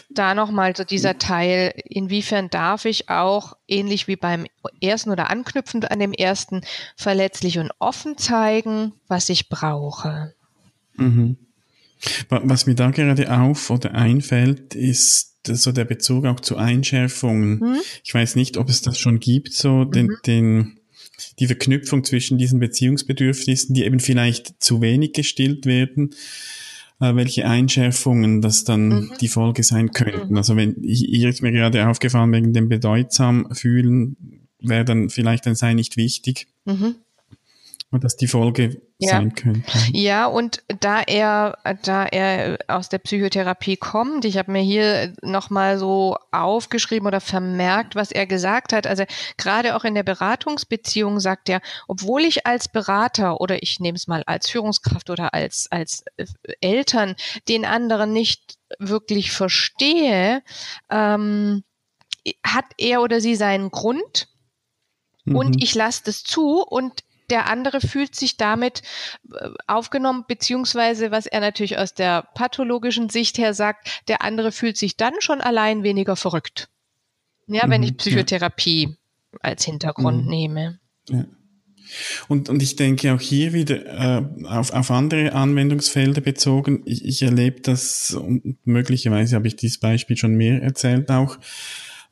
da 0.09 0.35
nochmal 0.35 0.75
so 0.75 0.85
dieser 0.85 1.19
Teil, 1.19 1.73
inwiefern 1.85 2.51
darf 2.51 2.85
ich 2.85 3.09
auch, 3.09 3.57
ähnlich 3.69 4.09
wie 4.09 4.17
beim 4.17 4.47
ersten 4.81 5.11
oder 5.11 5.31
anknüpfend 5.31 5.91
an 5.91 6.01
dem 6.01 6.13
ersten, 6.13 6.63
verletzlich 6.97 7.59
und 7.59 7.71
offen 7.79 8.19
zeigen, 8.19 8.93
was 9.07 9.29
ich 9.29 9.49
brauche. 9.49 10.35
Mhm. 10.97 11.37
Was 12.29 12.67
mir 12.67 12.75
da 12.75 12.91
gerade 12.91 13.31
auf 13.37 13.71
oder 13.71 13.95
einfällt, 13.95 14.75
ist 14.75 15.31
so 15.47 15.73
der 15.73 15.85
Bezug 15.85 16.27
auch 16.27 16.41
zu 16.41 16.57
Einschärfungen. 16.57 17.61
Hm? 17.61 17.77
Ich 18.05 18.15
weiß 18.15 18.37
nicht, 18.37 18.57
ob 18.57 18.69
es 18.69 18.83
das 18.83 18.99
schon 18.99 19.21
gibt, 19.21 19.53
so 19.53 19.85
den, 19.85 20.07
mhm. 20.07 20.17
den, 20.27 20.79
die 21.39 21.47
Verknüpfung 21.47 22.05
zwischen 22.05 22.39
diesen 22.39 22.61
Beziehungsbedürfnissen, 22.61 23.75
die 23.75 23.85
eben 23.85 24.01
vielleicht 24.01 24.63
zu 24.63 24.81
wenig 24.81 25.13
gestillt 25.13 25.67
werden, 25.67 26.11
äh, 27.01 27.15
welche 27.15 27.47
Einschärfungen 27.47 28.43
das 28.43 28.65
dann 28.65 28.89
mhm. 28.89 29.13
die 29.21 29.29
Folge 29.29 29.63
sein 29.63 29.93
könnten. 29.93 30.33
Mhm. 30.33 30.37
Also 30.37 30.57
wenn 30.57 30.77
hier 30.83 31.29
ist 31.29 31.43
mir 31.43 31.53
gerade 31.53 31.89
aufgefallen, 31.89 32.33
wegen 32.33 32.53
dem 32.53 32.69
bedeutsam 32.69 33.49
fühlen, 33.53 34.49
wäre 34.61 34.85
dann 34.85 35.09
vielleicht 35.09 35.47
ein 35.47 35.55
Sei 35.55 35.73
nicht 35.73 35.97
wichtig. 35.97 36.49
Und 37.93 38.05
dass 38.05 38.17
die 38.17 38.29
Folge 38.29 38.81
ja. 38.99 39.11
sein 39.11 39.35
könnte. 39.35 39.65
Ja, 39.93 40.27
und 40.27 40.63
da 40.79 41.01
er, 41.03 41.59
da 41.83 42.05
er 42.05 42.59
aus 42.69 42.89
der 42.89 42.99
Psychotherapie 42.99 43.77
kommt, 43.77 44.25
ich 44.25 44.39
habe 44.39 44.53
mir 44.53 44.63
hier 44.63 45.13
nochmal 45.23 45.77
so 45.77 46.17
aufgeschrieben 46.31 47.09
oder 47.09 47.21
vermerkt, 47.21 47.97
was 47.97 48.13
er 48.13 48.27
gesagt 48.27 48.73
hat. 48.73 48.87
Also 48.87 49.05
gerade 49.37 49.75
auch 49.75 49.83
in 49.83 49.97
der 49.97 50.05
Beratungsbeziehung 50.05 51.19
sagt 51.19 51.49
er, 51.49 51.61
obwohl 51.89 52.21
ich 52.23 52.47
als 52.47 52.69
Berater 52.69 53.41
oder 53.41 53.61
ich 53.61 53.81
nehme 53.81 53.97
es 53.97 54.07
mal 54.07 54.23
als 54.25 54.49
Führungskraft 54.49 55.11
oder 55.11 55.35
als, 55.35 55.67
als 55.73 56.05
äh, 56.17 56.27
Eltern 56.61 57.17
den 57.49 57.65
anderen 57.65 58.13
nicht 58.13 58.57
wirklich 58.79 59.33
verstehe, 59.33 60.43
ähm, 60.91 61.65
hat 62.47 62.67
er 62.79 63.03
oder 63.03 63.21
sie 63.21 63.35
seinen 63.35 63.71
Grund, 63.73 64.29
und 65.27 65.57
mhm. 65.57 65.63
ich 65.63 65.75
lasse 65.75 66.03
das 66.07 66.23
zu 66.25 66.63
und 66.63 67.05
der 67.31 67.49
andere 67.49 67.81
fühlt 67.81 68.15
sich 68.15 68.37
damit 68.37 68.83
äh, 69.33 69.49
aufgenommen, 69.67 70.25
beziehungsweise 70.27 71.11
was 71.11 71.27
er 71.27 71.41
natürlich 71.41 71.79
aus 71.79 71.95
der 71.95 72.23
pathologischen 72.35 73.09
Sicht 73.09 73.39
her 73.39 73.55
sagt, 73.55 74.03
der 74.09 74.23
andere 74.23 74.53
fühlt 74.53 74.77
sich 74.77 74.97
dann 74.97 75.15
schon 75.21 75.41
allein 75.41 75.83
weniger 75.83 76.17
verrückt. 76.17 76.69
Ja, 77.47 77.67
mhm, 77.67 77.71
wenn 77.71 77.83
ich 77.83 77.97
Psychotherapie 77.97 78.83
ja. 78.83 79.39
als 79.41 79.65
Hintergrund 79.65 80.25
mhm. 80.25 80.31
nehme. 80.31 80.81
Ja. 81.09 81.25
Und, 82.29 82.49
und 82.49 82.63
ich 82.63 82.77
denke 82.77 83.13
auch 83.13 83.21
hier 83.21 83.53
wieder 83.53 83.85
äh, 83.87 84.47
auf, 84.47 84.73
auf 84.73 84.91
andere 84.91 85.33
Anwendungsfelder 85.33 86.21
bezogen. 86.21 86.83
Ich, 86.85 87.05
ich 87.05 87.23
erlebe 87.23 87.61
das, 87.63 88.13
und 88.13 88.59
möglicherweise 88.65 89.37
habe 89.37 89.49
ich 89.49 89.57
dieses 89.57 89.79
Beispiel 89.79 90.17
schon 90.17 90.35
mehr 90.35 90.63
erzählt 90.63 91.11
auch, 91.11 91.39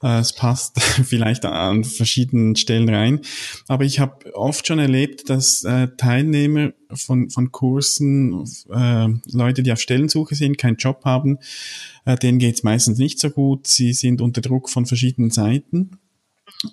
es 0.00 0.32
passt 0.32 0.80
vielleicht 1.04 1.44
an 1.44 1.84
verschiedenen 1.84 2.56
Stellen 2.56 2.88
rein. 2.88 3.20
Aber 3.66 3.84
ich 3.84 3.98
habe 3.98 4.34
oft 4.34 4.66
schon 4.66 4.78
erlebt, 4.78 5.28
dass 5.28 5.64
äh, 5.64 5.88
Teilnehmer 5.96 6.72
von, 6.92 7.30
von 7.30 7.50
Kursen, 7.50 8.44
äh, 8.72 9.08
Leute, 9.32 9.62
die 9.62 9.72
auf 9.72 9.80
Stellensuche 9.80 10.34
sind, 10.34 10.58
keinen 10.58 10.76
Job 10.76 11.04
haben, 11.04 11.38
äh, 12.04 12.16
denen 12.16 12.38
geht's 12.38 12.62
meistens 12.62 12.98
nicht 12.98 13.18
so 13.18 13.30
gut. 13.30 13.66
Sie 13.66 13.92
sind 13.92 14.20
unter 14.20 14.40
Druck 14.40 14.70
von 14.70 14.86
verschiedenen 14.86 15.30
Seiten. 15.30 15.98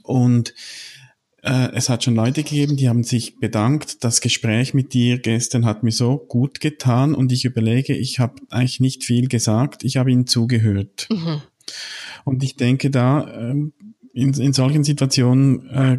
Und 0.03 0.53
äh, 1.41 1.71
es 1.73 1.89
hat 1.89 2.03
schon 2.03 2.15
Leute 2.15 2.43
gegeben, 2.43 2.75
die 2.75 2.89
haben 2.89 3.03
sich 3.03 3.39
bedankt. 3.39 4.03
Das 4.03 4.21
Gespräch 4.21 4.73
mit 4.73 4.93
dir 4.93 5.19
gestern 5.19 5.65
hat 5.65 5.83
mir 5.83 5.91
so 5.91 6.17
gut 6.17 6.59
getan 6.59 7.13
und 7.13 7.31
ich 7.31 7.45
überlege, 7.45 7.95
ich 7.95 8.19
habe 8.19 8.41
eigentlich 8.49 8.79
nicht 8.79 9.03
viel 9.03 9.27
gesagt, 9.27 9.83
ich 9.83 9.97
habe 9.97 10.11
ihnen 10.11 10.27
zugehört. 10.27 11.07
Mhm. 11.11 11.41
Und 12.23 12.43
ich 12.43 12.55
denke 12.55 12.89
da, 12.89 13.27
ähm, 13.33 13.73
in, 14.15 14.33
in 14.33 14.53
solchen 14.53 14.85
Situationen 14.85 15.69
äh, 15.69 15.97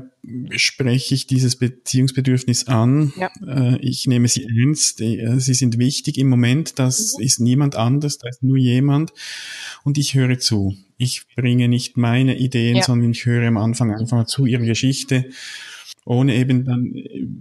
spreche 0.57 1.15
ich 1.15 1.27
dieses 1.27 1.57
Beziehungsbedürfnis 1.57 2.67
an. 2.67 3.13
Ja. 3.17 3.31
Äh, 3.47 3.79
ich 3.81 4.07
nehme 4.07 4.27
sie 4.27 4.45
ernst. 4.45 5.03
Äh, 5.03 5.39
sie 5.39 5.53
sind 5.53 5.79
wichtig 5.79 6.17
im 6.17 6.29
Moment. 6.29 6.79
Das 6.79 7.17
mhm. 7.17 7.25
ist 7.25 7.41
niemand 7.41 7.77
anders, 7.77 8.17
da 8.17 8.29
ist 8.29 8.43
nur 8.43 8.57
jemand. 8.57 9.13
Und 9.85 9.99
ich 9.99 10.15
höre 10.15 10.39
zu. 10.39 10.75
Ich 10.97 11.27
bringe 11.37 11.69
nicht 11.69 11.99
meine 11.99 12.39
Ideen, 12.39 12.77
ja. 12.77 12.83
sondern 12.83 13.11
ich 13.11 13.27
höre 13.27 13.47
am 13.47 13.59
Anfang 13.59 13.95
einfach 13.95 14.25
zu 14.25 14.47
ihrer 14.47 14.65
Geschichte, 14.65 15.29
ohne 16.07 16.37
eben 16.37 16.65
dann, 16.65 16.95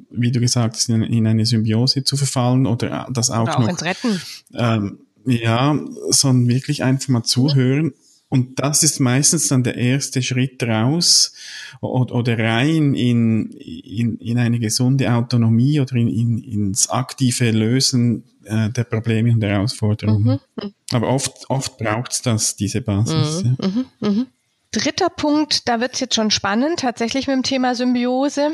wie 0.10 0.32
du 0.32 0.42
gesagt 0.42 0.76
hast, 0.76 0.90
in, 0.90 1.02
in 1.04 1.26
eine 1.26 1.46
Symbiose 1.46 2.04
zu 2.04 2.18
verfallen 2.18 2.66
oder 2.66 3.08
das 3.14 3.32
auch, 3.32 3.44
oder 3.44 3.60
auch 3.60 3.72
noch. 3.72 3.82
Retten. 3.82 4.20
Ähm, 4.54 5.00
ja, 5.26 5.80
sondern 6.10 6.50
wirklich 6.50 6.84
einfach 6.84 7.08
mal 7.08 7.24
zuhören. 7.24 7.86
Mhm 7.86 7.94
und 8.30 8.60
das 8.60 8.84
ist 8.84 9.00
meistens 9.00 9.48
dann 9.48 9.64
der 9.64 9.78
erste 9.78 10.22
Schritt 10.22 10.62
raus 10.64 11.34
oder 11.80 12.38
rein 12.38 12.96
in, 12.96 13.52
in, 13.52 14.18
in 14.18 14.38
eine 14.38 14.60
gesunde 14.60 15.14
Autonomie 15.14 15.80
oder 15.80 15.96
in, 15.96 16.08
in, 16.08 16.38
ins 16.40 16.90
aktive 16.90 17.52
Lösen 17.52 18.24
äh, 18.44 18.70
der 18.70 18.84
Probleme 18.84 19.32
und 19.32 19.44
Herausforderungen. 19.44 20.40
Mhm. 20.56 20.74
Aber 20.92 21.10
oft, 21.10 21.50
oft 21.50 21.78
braucht 21.78 22.14
es 22.14 22.22
das, 22.24 22.56
diese 22.56 22.82
Basis. 22.82 23.44
Mhm. 23.44 23.58
Ja. 24.02 24.10
Mhm. 24.10 24.28
Dritter 24.76 25.10
Punkt, 25.10 25.70
da 25.70 25.80
wird 25.80 25.94
es 25.94 26.02
jetzt 26.02 26.16
schon 26.16 26.32
spannend, 26.32 26.82
tatsächlich 26.82 27.28
mit 27.28 27.36
dem 27.38 27.44
Thema 27.44 27.76
Symbiose. 27.76 28.52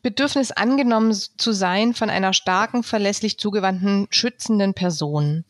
Bedürfnis 0.00 0.50
angenommen 0.50 1.12
zu 1.12 1.52
sein 1.52 1.92
von 1.92 2.08
einer 2.08 2.32
starken, 2.32 2.82
verlässlich 2.82 3.38
zugewandten, 3.38 4.06
schützenden 4.08 4.72
Person. 4.72 5.44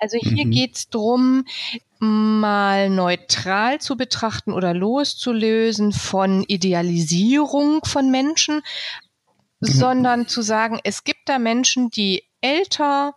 Also 0.00 0.18
hier 0.20 0.46
mhm. 0.46 0.50
geht 0.50 0.74
es 0.74 0.88
darum, 0.88 1.44
mal 2.00 2.90
neutral 2.90 3.80
zu 3.80 3.96
betrachten 3.96 4.52
oder 4.52 4.74
loszulösen 4.74 5.92
von 5.92 6.42
Idealisierung 6.42 7.84
von 7.84 8.10
Menschen, 8.10 8.62
mhm. 9.60 9.66
sondern 9.66 10.26
zu 10.26 10.42
sagen, 10.42 10.80
es 10.82 11.04
gibt 11.04 11.28
da 11.28 11.38
Menschen, 11.38 11.88
die 11.88 12.24
älter, 12.40 13.14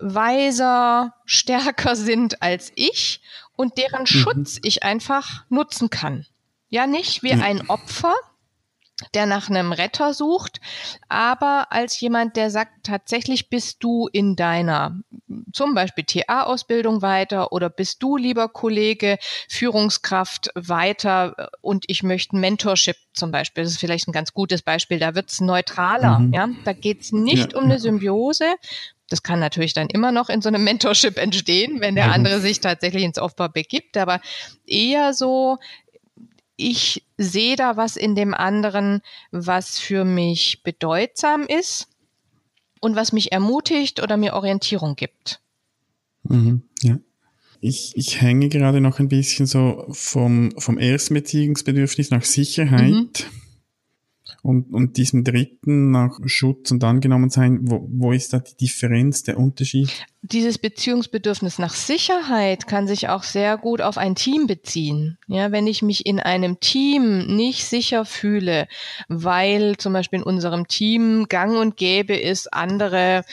weiser, 0.00 1.14
stärker 1.26 1.94
sind 1.94 2.42
als 2.42 2.72
ich 2.74 3.20
und 3.60 3.76
deren 3.76 4.02
mhm. 4.02 4.06
Schutz 4.06 4.58
ich 4.62 4.84
einfach 4.84 5.44
nutzen 5.50 5.90
kann. 5.90 6.24
Ja, 6.70 6.86
nicht 6.86 7.22
wie 7.22 7.32
ein 7.32 7.68
Opfer, 7.68 8.14
der 9.12 9.26
nach 9.26 9.50
einem 9.50 9.72
Retter 9.72 10.14
sucht, 10.14 10.62
aber 11.10 11.66
als 11.70 12.00
jemand, 12.00 12.36
der 12.36 12.50
sagt, 12.50 12.84
tatsächlich 12.84 13.50
bist 13.50 13.82
du 13.82 14.08
in 14.10 14.34
deiner 14.34 14.98
zum 15.52 15.74
Beispiel 15.74 16.04
TA-Ausbildung 16.04 17.02
weiter 17.02 17.52
oder 17.52 17.68
bist 17.68 18.02
du, 18.02 18.16
lieber 18.16 18.48
Kollege, 18.48 19.18
Führungskraft 19.48 20.50
weiter 20.54 21.50
und 21.60 21.84
ich 21.88 22.02
möchte 22.02 22.36
Mentorship 22.36 22.96
zum 23.12 23.30
Beispiel. 23.30 23.64
Das 23.64 23.72
ist 23.72 23.80
vielleicht 23.80 24.08
ein 24.08 24.12
ganz 24.12 24.32
gutes 24.32 24.62
Beispiel. 24.62 24.98
Da 24.98 25.14
wird's 25.14 25.40
neutraler. 25.40 26.20
Mhm. 26.20 26.32
Ja, 26.32 26.48
da 26.64 26.72
geht's 26.72 27.12
nicht 27.12 27.52
ja, 27.52 27.58
um 27.58 27.64
eine 27.64 27.78
Symbiose, 27.78 28.54
das 29.10 29.22
kann 29.22 29.40
natürlich 29.40 29.74
dann 29.74 29.88
immer 29.88 30.12
noch 30.12 30.30
in 30.30 30.40
so 30.40 30.48
einem 30.48 30.64
Mentorship 30.64 31.18
entstehen, 31.18 31.80
wenn 31.80 31.94
der 31.94 32.10
andere 32.10 32.40
sich 32.40 32.60
tatsächlich 32.60 33.04
ins 33.04 33.18
Aufbau 33.18 33.48
begibt, 33.48 33.98
aber 33.98 34.20
eher 34.66 35.12
so, 35.12 35.58
ich 36.56 37.04
sehe 37.18 37.56
da 37.56 37.76
was 37.76 37.96
in 37.96 38.14
dem 38.14 38.32
anderen, 38.32 39.02
was 39.30 39.78
für 39.78 40.04
mich 40.04 40.62
bedeutsam 40.62 41.46
ist 41.46 41.88
und 42.80 42.96
was 42.96 43.12
mich 43.12 43.32
ermutigt 43.32 44.02
oder 44.02 44.16
mir 44.16 44.34
Orientierung 44.34 44.96
gibt. 44.96 45.40
Mhm, 46.22 46.62
ja. 46.82 46.98
Ich, 47.62 47.92
ich 47.94 48.22
hänge 48.22 48.48
gerade 48.48 48.80
noch 48.80 49.00
ein 49.00 49.08
bisschen 49.08 49.44
so 49.44 49.84
vom, 49.90 50.52
vom 50.56 50.78
ersten 50.78 51.12
Beziehungsbedürfnis 51.12 52.10
nach 52.10 52.24
Sicherheit. 52.24 52.92
Mhm 52.92 53.10
und, 54.42 54.72
und 54.72 54.96
diesem 54.96 55.24
dritten 55.24 55.90
nach 55.90 56.18
Schutz 56.24 56.70
und 56.70 56.82
angenommen 56.84 57.30
sein, 57.30 57.60
wo, 57.62 57.86
wo 57.90 58.12
ist 58.12 58.32
da 58.32 58.38
die 58.38 58.56
Differenz, 58.56 59.22
der 59.22 59.38
Unterschied? 59.38 59.90
Dieses 60.22 60.58
Beziehungsbedürfnis 60.58 61.58
nach 61.58 61.74
Sicherheit 61.74 62.66
kann 62.66 62.86
sich 62.86 63.08
auch 63.08 63.22
sehr 63.22 63.56
gut 63.56 63.80
auf 63.80 63.98
ein 63.98 64.14
Team 64.14 64.46
beziehen. 64.46 65.18
Ja, 65.26 65.52
wenn 65.52 65.66
ich 65.66 65.82
mich 65.82 66.06
in 66.06 66.20
einem 66.20 66.60
Team 66.60 67.36
nicht 67.36 67.64
sicher 67.64 68.04
fühle, 68.04 68.68
weil 69.08 69.76
zum 69.76 69.92
Beispiel 69.92 70.20
in 70.20 70.24
unserem 70.24 70.68
Team 70.68 71.26
gang 71.28 71.56
und 71.56 71.76
gäbe 71.76 72.16
ist, 72.16 72.52
andere 72.52 73.24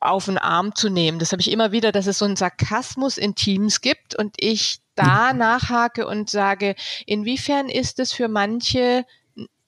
auf 0.00 0.26
den 0.26 0.38
Arm 0.38 0.74
zu 0.74 0.90
nehmen. 0.90 1.18
Das 1.18 1.32
habe 1.32 1.40
ich 1.40 1.50
immer 1.50 1.72
wieder, 1.72 1.92
dass 1.92 2.06
es 2.06 2.18
so 2.18 2.24
einen 2.24 2.36
Sarkasmus 2.36 3.18
in 3.18 3.34
Teams 3.34 3.80
gibt 3.80 4.14
und 4.14 4.34
ich 4.38 4.80
da 4.94 5.32
nachhake 5.34 6.06
und 6.06 6.30
sage, 6.30 6.74
inwiefern 7.06 7.68
ist 7.68 7.98
es 7.98 8.12
für 8.12 8.28
manche 8.28 9.04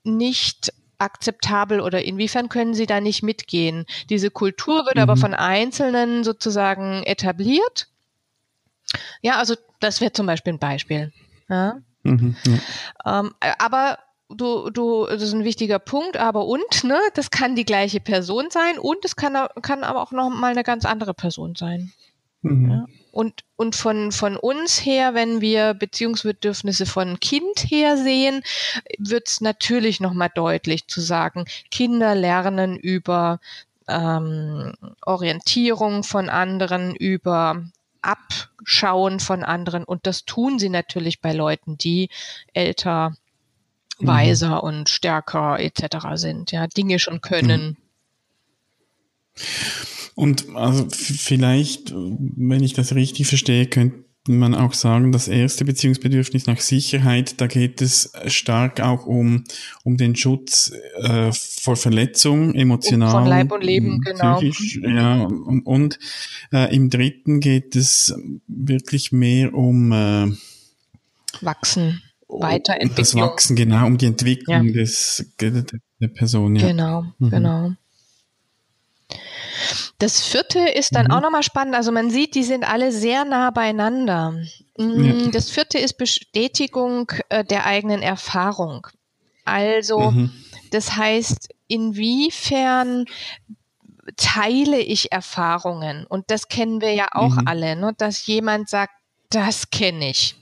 nicht 0.05 0.73
akzeptabel 0.99 1.81
oder 1.81 2.05
inwiefern 2.05 2.49
können 2.49 2.75
Sie 2.75 2.87
da 2.87 3.01
nicht 3.01 3.23
mitgehen? 3.23 3.87
Diese 4.11 4.31
Kultur 4.31 4.85
wird 4.87 4.97
mhm. 4.97 5.03
aber 5.03 5.17
von 5.17 5.35
Einzelnen 5.35 6.25
sozusagen 6.25 7.03
etabliert. 7.05 7.89
Ja, 9.23 9.37
also 9.37 9.55
das 9.81 10.01
wäre 10.01 10.13
zum 10.13 10.27
Beispiel 10.27 10.55
ein 10.55 10.59
Beispiel. 10.59 11.13
Ja? 11.49 11.81
Mhm, 12.03 12.37
ja. 12.47 13.21
Ähm, 13.21 13.35
aber 13.59 13.99
du, 14.29 14.71
du, 14.71 15.07
das 15.07 15.23
ist 15.23 15.33
ein 15.33 15.45
wichtiger 15.45 15.79
Punkt, 15.79 16.17
aber 16.17 16.47
und, 16.47 16.85
ne, 16.85 16.99
das 17.15 17.31
kann 17.31 17.57
die 17.57 17.65
gleiche 17.65 18.01
Person 18.01 18.47
sein 18.51 18.79
und 18.79 19.05
es 19.05 19.17
kann, 19.17 19.37
kann 19.63 19.85
aber 19.85 20.03
auch 20.03 20.13
noch 20.13 20.31
mal 20.31 20.53
eine 20.53 20.65
ganz 20.65 20.85
andere 20.85 21.15
Person 21.15 21.55
sein. 21.57 21.93
Mhm. 22.43 22.71
Ja? 22.71 22.87
Und, 23.13 23.45
und 23.57 23.75
von, 23.75 24.13
von 24.13 24.37
uns 24.37 24.85
her, 24.85 25.15
wenn 25.15 25.41
wir 25.41 25.75
Beziehungsbedürfnisse 25.75 26.87
von 26.87 27.19
Kind 27.21 27.59
her 27.69 27.97
sehen, 27.97 28.43
wird 28.99 29.29
es 29.29 29.41
natürlich 29.41 30.01
nochmal 30.01 30.31
deutlich 30.35 30.87
zu 30.87 31.01
sagen, 31.01 31.45
Kinder 31.71 32.15
lernen 32.15 32.77
über 32.77 33.41
ähm, 33.89 34.75
Orientierung 35.05 36.05
von 36.05 36.29
anderen, 36.29 36.95
über 36.95 37.65
Abschauen 38.03 39.21
von 39.21 39.45
anderen. 39.45 39.85
Und 39.85 40.07
das 40.07 40.25
tun 40.25 40.59
sie 40.59 40.69
natürlich 40.69 41.21
bei 41.21 41.33
Leuten, 41.33 41.77
die 41.77 42.09
älter, 42.53 43.15
mhm. 43.99 44.07
weiser 44.07 44.63
und 44.63 44.89
stärker 44.89 45.59
etc. 45.59 45.97
sind, 46.15 46.53
ja, 46.53 46.67
Dinge 46.67 46.99
schon 46.99 47.21
können. 47.21 47.77
Mhm. 49.37 50.00
Und 50.15 50.47
also 50.55 50.87
vielleicht, 50.91 51.93
wenn 51.95 52.63
ich 52.63 52.75
das 52.75 52.95
richtig 52.95 53.27
verstehe, 53.27 53.67
könnte 53.67 54.05
man 54.29 54.55
auch 54.55 54.75
sagen, 54.75 55.13
das 55.13 55.29
erste 55.29 55.65
Beziehungsbedürfnis 55.65 56.47
nach 56.47 56.61
Sicherheit, 56.61 57.41
da 57.41 57.47
geht 57.47 57.81
es 57.81 58.13
stark 58.27 58.81
auch 58.81 59.07
um, 59.07 59.45
um 59.83 59.97
den 59.97 60.15
Schutz 60.15 60.73
äh, 61.03 61.33
vor 61.33 61.77
Verletzung, 61.77 62.55
emotional. 62.55 63.11
Von 63.11 63.27
Leib 63.27 63.53
und 63.53 63.65
Leben, 63.65 64.01
genau. 64.01 64.39
Psychisch, 64.39 64.81
ja, 64.83 65.23
und, 65.23 65.63
und 65.63 65.99
äh, 66.53 66.75
im 66.75 66.91
dritten 66.91 67.41
geht 67.41 67.77
es 67.77 68.15
wirklich 68.47 69.11
mehr 69.11 69.55
um 69.55 69.93
äh, 69.93 70.29
Wachsen, 71.41 72.03
Weiterentwicklung. 72.29 72.97
Das 72.97 73.15
Wachsen, 73.15 73.57
genau, 73.57 73.87
um 73.87 73.97
die 73.97 74.07
Entwicklung 74.07 74.67
ja. 74.67 74.73
des, 74.73 75.33
der 75.41 76.09
Person. 76.09 76.57
Ja. 76.57 76.69
Genau, 76.69 77.07
mhm. 77.19 77.31
genau. 77.31 77.73
Das 79.99 80.23
vierte 80.23 80.61
ist 80.61 80.95
dann 80.95 81.07
mhm. 81.07 81.13
auch 81.13 81.21
nochmal 81.21 81.43
spannend. 81.43 81.75
Also 81.75 81.93
man 81.93 82.11
sieht, 82.11 82.35
die 82.35 82.45
sind 82.45 82.65
alle 82.65 82.93
sehr 82.93 83.25
nah 83.25 83.51
beieinander. 83.51 84.35
Ja. 84.77 85.31
Das 85.33 85.51
vierte 85.51 85.79
ist 85.79 85.95
Bestätigung 85.99 87.13
äh, 87.29 87.45
der 87.45 87.67
eigenen 87.67 88.03
Erfahrung. 88.03 88.87
Also, 89.45 90.11
mhm. 90.11 90.33
das 90.71 90.97
heißt, 90.97 91.49
inwiefern 91.69 93.05
teile 94.17 94.81
ich 94.81 95.13
Erfahrungen? 95.13 96.07
Und 96.07 96.31
das 96.31 96.49
kennen 96.49 96.81
wir 96.81 96.95
ja 96.95 97.09
auch 97.13 97.37
mhm. 97.37 97.47
alle, 97.47 97.77
ne? 97.77 97.93
dass 97.97 98.27
jemand 98.27 98.69
sagt, 98.69 98.95
das 99.31 99.71
kenne 99.71 100.11
ich. 100.11 100.37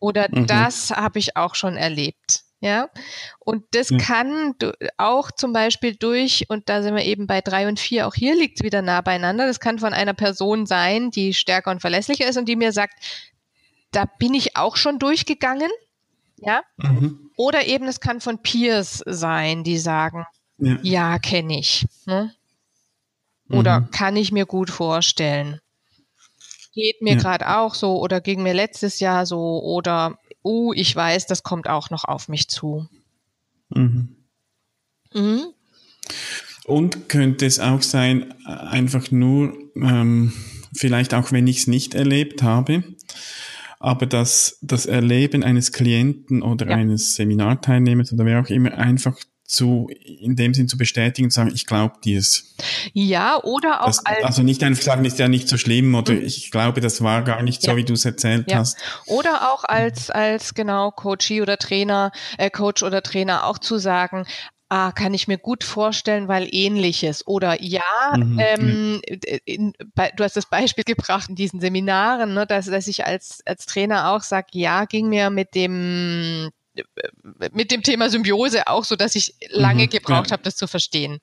Oder 0.00 0.28
mhm. 0.30 0.46
das 0.46 0.90
habe 0.90 1.18
ich 1.18 1.36
auch 1.36 1.54
schon 1.54 1.76
erlebt. 1.76 2.42
Ja, 2.60 2.88
und 3.38 3.64
das 3.70 3.90
ja. 3.90 3.98
kann 3.98 4.54
auch 4.96 5.30
zum 5.30 5.52
Beispiel 5.52 5.94
durch, 5.94 6.46
und 6.48 6.68
da 6.68 6.82
sind 6.82 6.96
wir 6.96 7.04
eben 7.04 7.28
bei 7.28 7.40
drei 7.40 7.68
und 7.68 7.78
vier, 7.78 8.08
auch 8.08 8.14
hier 8.14 8.34
liegt 8.34 8.58
es 8.58 8.64
wieder 8.64 8.82
nah 8.82 9.00
beieinander. 9.00 9.46
Das 9.46 9.60
kann 9.60 9.78
von 9.78 9.92
einer 9.92 10.14
Person 10.14 10.66
sein, 10.66 11.12
die 11.12 11.34
stärker 11.34 11.70
und 11.70 11.80
verlässlicher 11.80 12.26
ist 12.26 12.36
und 12.36 12.48
die 12.48 12.56
mir 12.56 12.72
sagt, 12.72 12.94
da 13.92 14.06
bin 14.18 14.34
ich 14.34 14.56
auch 14.56 14.76
schon 14.76 14.98
durchgegangen. 14.98 15.70
Ja, 16.40 16.62
mhm. 16.76 17.30
oder 17.36 17.66
eben 17.66 17.86
es 17.86 18.00
kann 18.00 18.20
von 18.20 18.42
Peers 18.42 19.02
sein, 19.06 19.64
die 19.64 19.78
sagen, 19.78 20.24
ja, 20.58 20.78
ja 20.82 21.18
kenne 21.18 21.58
ich. 21.58 21.84
Ne? 22.06 22.32
Oder 23.50 23.80
mhm. 23.80 23.90
kann 23.90 24.16
ich 24.16 24.30
mir 24.32 24.46
gut 24.46 24.70
vorstellen. 24.70 25.60
Geht 26.72 27.02
mir 27.02 27.14
ja. 27.14 27.18
gerade 27.18 27.56
auch 27.56 27.74
so 27.74 27.98
oder 28.00 28.20
ging 28.20 28.42
mir 28.42 28.54
letztes 28.54 29.00
Jahr 29.00 29.26
so 29.26 29.62
oder 29.62 30.18
oh, 30.48 30.72
ich 30.74 30.96
weiß, 30.96 31.26
das 31.26 31.42
kommt 31.42 31.68
auch 31.68 31.90
noch 31.90 32.04
auf 32.04 32.28
mich 32.28 32.48
zu. 32.48 32.88
Mhm. 33.68 34.16
Mhm. 35.12 35.42
Und 36.64 37.08
könnte 37.10 37.44
es 37.44 37.60
auch 37.60 37.82
sein, 37.82 38.34
einfach 38.44 39.10
nur, 39.10 39.52
ähm, 39.76 40.32
vielleicht 40.74 41.12
auch 41.12 41.32
wenn 41.32 41.46
ich 41.46 41.58
es 41.58 41.66
nicht 41.66 41.94
erlebt 41.94 42.42
habe, 42.42 42.82
aber 43.78 44.06
dass 44.06 44.58
das 44.62 44.86
Erleben 44.86 45.44
eines 45.44 45.72
Klienten 45.72 46.42
oder 46.42 46.68
ja. 46.68 46.76
eines 46.76 47.14
Seminarteilnehmers 47.14 48.12
oder 48.12 48.24
wer 48.24 48.40
auch 48.40 48.48
immer 48.48 48.72
einfach 48.72 49.16
zu, 49.48 49.88
in 50.04 50.36
dem 50.36 50.52
Sinn 50.52 50.68
zu 50.68 50.76
bestätigen 50.76 51.26
und 51.26 51.30
sagen, 51.30 51.50
ich 51.54 51.66
glaube 51.66 51.94
dir's. 52.04 52.54
Ja, 52.92 53.42
oder 53.42 53.80
auch 53.80 53.86
das, 53.86 54.04
als. 54.04 54.22
Also 54.22 54.42
nicht 54.42 54.62
einfach 54.62 54.82
sagen, 54.82 55.04
ist 55.06 55.18
ja 55.18 55.26
nicht 55.26 55.48
so 55.48 55.56
schlimm 55.56 55.94
oder 55.94 56.12
mhm. 56.12 56.22
ich 56.22 56.50
glaube, 56.50 56.82
das 56.82 57.02
war 57.02 57.24
gar 57.24 57.42
nicht 57.42 57.64
ja. 57.64 57.72
so, 57.72 57.76
wie 57.78 57.84
du 57.84 57.94
es 57.94 58.04
erzählt 58.04 58.50
ja. 58.50 58.58
hast. 58.58 58.76
Oder 59.06 59.50
auch 59.52 59.64
als, 59.64 60.10
als 60.10 60.52
genau 60.52 60.90
Coachie 60.90 61.40
oder 61.40 61.56
Trainer, 61.56 62.12
äh, 62.36 62.50
Coach 62.50 62.82
oder 62.82 63.02
Trainer 63.02 63.46
auch 63.46 63.58
zu 63.58 63.78
sagen, 63.78 64.26
Ah, 64.70 64.92
kann 64.92 65.14
ich 65.14 65.28
mir 65.28 65.38
gut 65.38 65.64
vorstellen, 65.64 66.28
weil 66.28 66.46
ähnliches. 66.50 67.26
Oder 67.26 67.62
ja, 67.62 67.80
mhm, 68.14 68.38
ähm, 68.38 69.00
in, 69.46 69.72
bei, 69.94 70.12
du 70.14 70.22
hast 70.22 70.36
das 70.36 70.44
Beispiel 70.44 70.84
gebracht 70.84 71.30
in 71.30 71.36
diesen 71.36 71.58
Seminaren, 71.58 72.34
ne, 72.34 72.46
dass, 72.46 72.66
dass 72.66 72.86
ich 72.86 73.06
als, 73.06 73.40
als 73.46 73.64
Trainer 73.64 74.10
auch 74.10 74.20
sage, 74.20 74.48
ja, 74.52 74.84
ging 74.84 75.08
mir 75.08 75.30
mit 75.30 75.54
dem 75.54 76.50
mit 77.52 77.70
dem 77.70 77.82
Thema 77.82 78.10
Symbiose 78.10 78.66
auch 78.66 78.84
so, 78.84 78.96
dass 78.96 79.14
ich 79.14 79.34
lange 79.50 79.84
mhm, 79.84 79.90
gebraucht 79.90 80.28
ja. 80.28 80.32
habe, 80.32 80.42
das 80.42 80.56
zu 80.56 80.66
verstehen. 80.66 81.18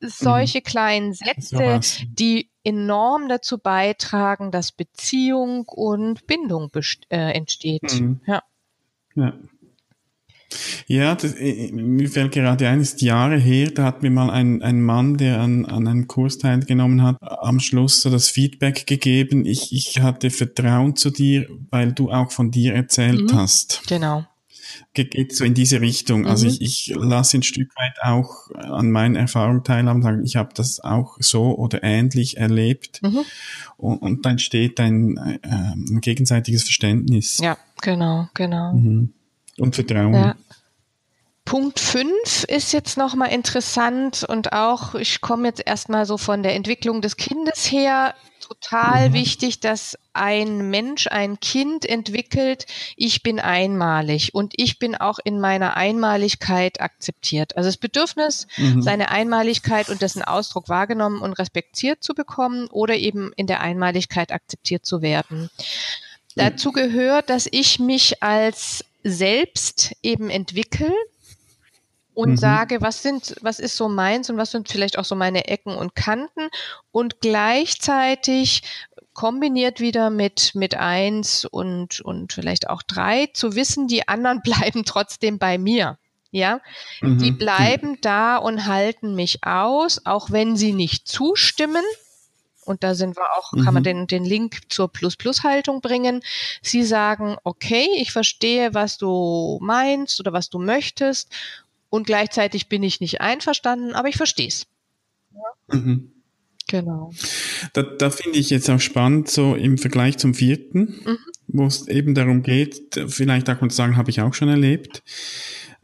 Solche 0.00 0.58
mhm. 0.58 0.64
kleinen 0.64 1.12
Sätze, 1.14 1.80
die 2.06 2.50
enorm 2.64 3.28
dazu 3.28 3.58
beitragen, 3.58 4.50
dass 4.50 4.72
Beziehung 4.72 5.64
und 5.68 6.26
Bindung 6.26 6.70
äh, 7.08 7.32
entsteht. 7.32 8.00
Mhm. 8.00 8.20
Ja. 8.26 8.42
ja. 9.14 9.32
Ja, 10.86 11.14
das, 11.16 11.34
äh, 11.34 11.72
mir 11.72 12.08
fällt 12.08 12.32
gerade 12.32 12.68
ein, 12.68 12.80
ist 12.80 13.02
Jahre 13.02 13.36
her, 13.36 13.70
da 13.72 13.84
hat 13.84 14.02
mir 14.02 14.10
mal 14.10 14.30
ein, 14.30 14.62
ein 14.62 14.80
Mann, 14.80 15.16
der 15.16 15.40
an, 15.40 15.66
an 15.66 15.88
einem 15.88 16.06
Kurs 16.06 16.38
teilgenommen 16.38 17.02
hat, 17.02 17.16
am 17.20 17.58
Schluss 17.58 18.00
so 18.02 18.10
das 18.10 18.28
Feedback 18.28 18.86
gegeben, 18.86 19.44
ich, 19.44 19.72
ich 19.72 20.00
hatte 20.00 20.30
Vertrauen 20.30 20.94
zu 20.94 21.10
dir, 21.10 21.48
weil 21.70 21.92
du 21.92 22.10
auch 22.12 22.30
von 22.30 22.50
dir 22.52 22.74
erzählt 22.74 23.32
mhm. 23.32 23.34
hast. 23.34 23.82
Genau 23.88 24.24
geht 25.04 25.34
so 25.34 25.44
in 25.44 25.54
diese 25.54 25.80
Richtung. 25.80 26.26
Also 26.26 26.46
mhm. 26.46 26.50
Also 26.50 26.60
ich, 26.60 26.90
ich 26.90 26.96
lasse 26.96 27.38
ein 27.38 27.42
Stück 27.42 27.70
weit 27.76 28.02
auch 28.02 28.50
an 28.54 28.90
meinen 28.90 29.16
Erfahrungen 29.16 29.64
teilhaben, 29.64 30.02
sagen, 30.02 30.24
ich 30.24 30.36
habe 30.36 30.50
das 30.54 30.80
auch 30.80 31.16
so 31.20 31.56
oder 31.56 31.82
ähnlich 31.82 32.36
erlebt. 32.36 33.02
Mhm. 33.02 33.20
Und, 33.76 33.98
und, 33.98 34.26
dann 34.26 34.38
steht 34.38 34.80
ein, 34.80 35.16
äh, 35.16 35.48
ein 35.48 36.00
gegenseitiges 36.00 36.64
Verständnis. 36.64 37.38
Ja, 37.38 37.56
genau, 37.82 38.28
genau. 38.34 38.72
Mhm. 38.74 39.12
Und 39.58 39.74
Vertrauen. 39.74 40.14
Ja. 40.14 40.36
Punkt 41.46 41.78
5 41.78 42.44
ist 42.48 42.72
jetzt 42.72 42.96
nochmal 42.98 43.30
interessant 43.30 44.24
und 44.28 44.52
auch, 44.52 44.96
ich 44.96 45.20
komme 45.20 45.46
jetzt 45.46 45.62
erstmal 45.64 46.04
so 46.04 46.18
von 46.18 46.42
der 46.42 46.54
Entwicklung 46.56 47.00
des 47.00 47.16
Kindes 47.16 47.70
her, 47.70 48.14
total 48.46 49.10
mhm. 49.10 49.14
wichtig, 49.14 49.60
dass 49.60 49.98
ein 50.12 50.70
Mensch, 50.70 51.06
ein 51.08 51.40
Kind 51.40 51.84
entwickelt, 51.84 52.66
ich 52.96 53.22
bin 53.22 53.40
einmalig 53.40 54.34
und 54.34 54.54
ich 54.56 54.78
bin 54.78 54.94
auch 54.94 55.18
in 55.22 55.40
meiner 55.40 55.76
Einmaligkeit 55.76 56.80
akzeptiert. 56.80 57.56
Also 57.56 57.68
das 57.68 57.76
Bedürfnis, 57.76 58.46
mhm. 58.56 58.82
seine 58.82 59.10
Einmaligkeit 59.10 59.88
und 59.88 60.02
dessen 60.02 60.22
Ausdruck 60.22 60.68
wahrgenommen 60.68 61.20
und 61.20 61.34
respektiert 61.34 62.02
zu 62.02 62.14
bekommen 62.14 62.68
oder 62.68 62.94
eben 62.94 63.32
in 63.36 63.46
der 63.46 63.60
Einmaligkeit 63.60 64.32
akzeptiert 64.32 64.86
zu 64.86 65.02
werden. 65.02 65.50
Dazu 66.36 66.70
gehört, 66.70 67.30
dass 67.30 67.48
ich 67.50 67.78
mich 67.78 68.22
als 68.22 68.84
selbst 69.02 69.94
eben 70.02 70.30
entwickle 70.30 70.92
und 72.16 72.30
mhm. 72.30 72.36
sage, 72.38 72.80
was 72.80 73.02
sind, 73.02 73.36
was 73.42 73.58
ist 73.58 73.76
so 73.76 73.90
meins 73.90 74.30
und 74.30 74.38
was 74.38 74.50
sind 74.50 74.70
vielleicht 74.70 74.98
auch 74.98 75.04
so 75.04 75.14
meine 75.14 75.48
Ecken 75.48 75.76
und 75.76 75.94
Kanten 75.94 76.48
und 76.90 77.20
gleichzeitig 77.20 78.62
kombiniert 79.12 79.80
wieder 79.80 80.08
mit, 80.08 80.54
mit 80.54 80.76
eins 80.76 81.44
und, 81.44 82.00
und 82.00 82.32
vielleicht 82.32 82.70
auch 82.70 82.82
drei 82.82 83.26
zu 83.34 83.54
wissen, 83.54 83.86
die 83.86 84.08
anderen 84.08 84.40
bleiben 84.44 84.86
trotzdem 84.86 85.38
bei 85.38 85.58
mir. 85.58 85.98
Ja, 86.30 86.60
mhm. 87.02 87.18
die 87.18 87.32
bleiben 87.32 87.98
da 88.00 88.38
und 88.38 88.66
halten 88.66 89.14
mich 89.14 89.44
aus, 89.44 90.06
auch 90.06 90.30
wenn 90.30 90.56
sie 90.56 90.72
nicht 90.72 91.06
zustimmen. 91.06 91.84
Und 92.64 92.82
da 92.82 92.94
sind 92.94 93.16
wir 93.16 93.26
auch, 93.38 93.52
mhm. 93.52 93.64
kann 93.64 93.74
man 93.74 93.82
mhm. 93.82 93.84
den, 93.84 94.06
den 94.06 94.24
Link 94.24 94.72
zur 94.72 94.90
Plus-Plus-Haltung 94.90 95.82
bringen. 95.82 96.22
Sie 96.62 96.82
sagen, 96.82 97.36
okay, 97.44 97.88
ich 97.98 98.10
verstehe, 98.10 98.72
was 98.74 98.96
du 98.96 99.58
meinst 99.60 100.18
oder 100.18 100.32
was 100.32 100.48
du 100.48 100.58
möchtest 100.58 101.30
und 101.90 102.06
gleichzeitig 102.06 102.68
bin 102.68 102.82
ich 102.82 103.00
nicht 103.00 103.20
einverstanden, 103.20 103.94
aber 103.94 104.08
ich 104.08 104.16
verstehe 104.16 104.48
es. 104.48 104.66
Ja. 105.32 105.76
Mhm. 105.76 106.12
Genau. 106.68 107.12
Da, 107.74 107.82
da 107.82 108.10
finde 108.10 108.38
ich 108.38 108.50
jetzt 108.50 108.68
auch 108.70 108.80
spannend, 108.80 109.28
so 109.28 109.54
im 109.54 109.78
Vergleich 109.78 110.18
zum 110.18 110.34
vierten, 110.34 111.00
mhm. 111.04 111.18
wo 111.46 111.66
es 111.66 111.86
eben 111.86 112.14
darum 112.14 112.42
geht, 112.42 113.00
vielleicht 113.06 113.48
auch 113.48 113.62
uns 113.62 113.76
sagen, 113.76 113.96
habe 113.96 114.10
ich 114.10 114.20
auch 114.20 114.34
schon 114.34 114.48
erlebt. 114.48 115.04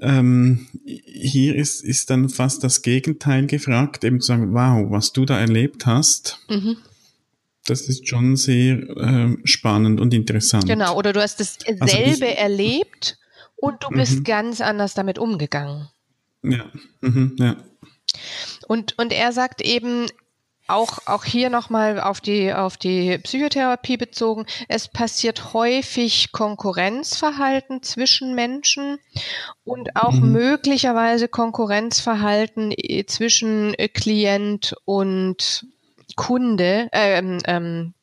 Ähm, 0.01 0.67
hier 0.85 1.55
ist, 1.55 1.85
ist 1.85 2.11
dann 2.11 2.29
fast 2.29 2.65
das 2.65 2.83
Gegenteil 2.83 3.47
gefragt, 3.47 4.03
eben 4.03 4.21
zu 4.21 4.27
sagen, 4.27 4.53
wow, 4.55 4.91
was 4.91 5.13
du 5.13 5.25
da 5.25 5.39
erlebt 5.39 5.87
hast, 5.87 6.41
mhm. 6.49 6.79
das 7.65 7.83
ist 7.83 8.09
schon 8.09 8.35
sehr 8.35 8.79
äh, 8.97 9.37
spannend 9.45 10.01
und 10.01 10.13
interessant. 10.13 10.67
Genau, 10.67 10.97
oder 10.97 11.13
du 11.13 11.23
hast 11.23 11.39
dasselbe 11.39 11.83
also 11.83 11.97
ich, 11.97 12.39
erlebt 12.39 13.19
und 13.63 13.85
du 13.85 13.91
bist 13.91 14.19
mhm. 14.19 14.25
ganz 14.25 14.61
anders 14.61 14.95
damit 14.95 15.21
umgegangen. 15.21 15.89
Ja, 16.43 16.65
mhm, 17.01 17.37
ja. 17.39 17.57
Und, 18.67 18.99
und 18.99 19.13
er 19.13 19.33
sagt 19.33 19.63
eben, 19.63 20.09
auch, 20.67 20.99
auch 21.07 21.25
hier 21.25 21.49
nochmal 21.49 22.01
auf 22.01 22.21
die, 22.21 22.53
auf 22.53 22.77
die 22.77 23.19
Psychotherapie 23.19 23.97
bezogen, 23.97 24.47
es 24.69 24.89
passiert 24.89 25.53
häufig 25.53 26.33
Konkurrenzverhalten 26.33 27.83
zwischen 27.83 28.35
Menschen 28.35 28.99
und 29.65 29.95
auch 29.95 30.13
mhm. 30.13 30.33
möglicherweise 30.33 31.29
Konkurrenzverhalten 31.29 32.73
äh, 32.77 33.07
zwischen 33.07 33.77
Klient 33.95 34.75
und 34.85 35.67
Kunde, 36.17 36.89
ähm, 36.93 37.39
ähm, 37.45 37.95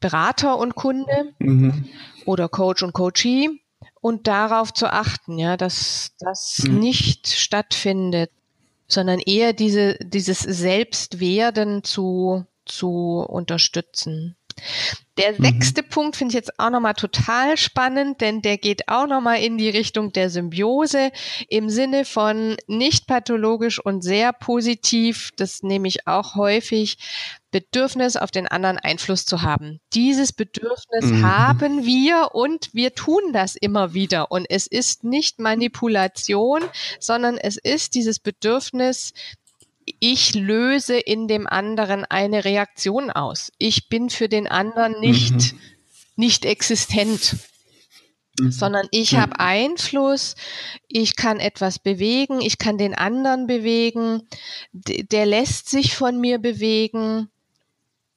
Berater 0.00 0.58
und 0.58 0.74
Kunde 0.74 1.32
mhm. 1.38 1.88
oder 2.26 2.48
Coach 2.48 2.82
und 2.82 2.92
Coachee 2.92 3.59
und 4.00 4.26
darauf 4.26 4.72
zu 4.72 4.92
achten, 4.92 5.38
ja, 5.38 5.56
dass 5.56 6.12
das 6.18 6.62
mhm. 6.66 6.78
nicht 6.78 7.28
stattfindet, 7.28 8.30
sondern 8.86 9.20
eher 9.20 9.52
diese, 9.52 9.96
dieses 10.00 10.40
Selbstwerden 10.40 11.84
zu, 11.84 12.46
zu 12.64 13.24
unterstützen. 13.28 14.36
Der 15.16 15.32
mhm. 15.32 15.44
sechste 15.44 15.82
mhm. 15.82 15.88
Punkt 15.88 16.16
finde 16.16 16.32
ich 16.32 16.36
jetzt 16.36 16.58
auch 16.58 16.70
nochmal 16.70 16.94
total 16.94 17.56
spannend, 17.56 18.20
denn 18.20 18.42
der 18.42 18.58
geht 18.58 18.88
auch 18.88 19.06
nochmal 19.06 19.40
in 19.40 19.58
die 19.58 19.68
Richtung 19.68 20.12
der 20.12 20.30
Symbiose 20.30 21.12
im 21.48 21.68
Sinne 21.68 22.04
von 22.04 22.56
nicht 22.66 23.06
pathologisch 23.06 23.78
und 23.78 24.02
sehr 24.02 24.32
positiv. 24.32 25.30
Das 25.36 25.62
nehme 25.62 25.88
ich 25.88 26.06
auch 26.06 26.34
häufig. 26.34 26.98
Bedürfnis 27.50 28.16
auf 28.16 28.30
den 28.30 28.46
anderen 28.46 28.78
Einfluss 28.78 29.26
zu 29.26 29.42
haben. 29.42 29.80
Dieses 29.92 30.32
Bedürfnis 30.32 31.06
mhm. 31.06 31.26
haben 31.26 31.84
wir 31.84 32.30
und 32.32 32.72
wir 32.72 32.94
tun 32.94 33.32
das 33.32 33.56
immer 33.56 33.92
wieder. 33.92 34.30
Und 34.30 34.46
es 34.48 34.66
ist 34.66 35.04
nicht 35.04 35.40
Manipulation, 35.40 36.62
sondern 37.00 37.36
es 37.38 37.56
ist 37.56 37.94
dieses 37.94 38.20
Bedürfnis, 38.20 39.12
ich 39.98 40.34
löse 40.34 40.96
in 40.96 41.26
dem 41.26 41.48
anderen 41.48 42.04
eine 42.04 42.44
Reaktion 42.44 43.10
aus. 43.10 43.50
Ich 43.58 43.88
bin 43.88 44.10
für 44.10 44.28
den 44.28 44.46
anderen 44.46 45.00
nicht, 45.00 45.52
mhm. 45.52 45.60
nicht 46.14 46.44
existent, 46.44 47.36
mhm. 48.38 48.52
sondern 48.52 48.86
ich 48.92 49.16
habe 49.16 49.40
Einfluss, 49.40 50.36
ich 50.86 51.16
kann 51.16 51.40
etwas 51.40 51.80
bewegen, 51.80 52.40
ich 52.40 52.58
kann 52.58 52.78
den 52.78 52.94
anderen 52.94 53.48
bewegen, 53.48 54.28
der 54.72 55.26
lässt 55.26 55.68
sich 55.68 55.96
von 55.96 56.20
mir 56.20 56.38
bewegen 56.38 57.28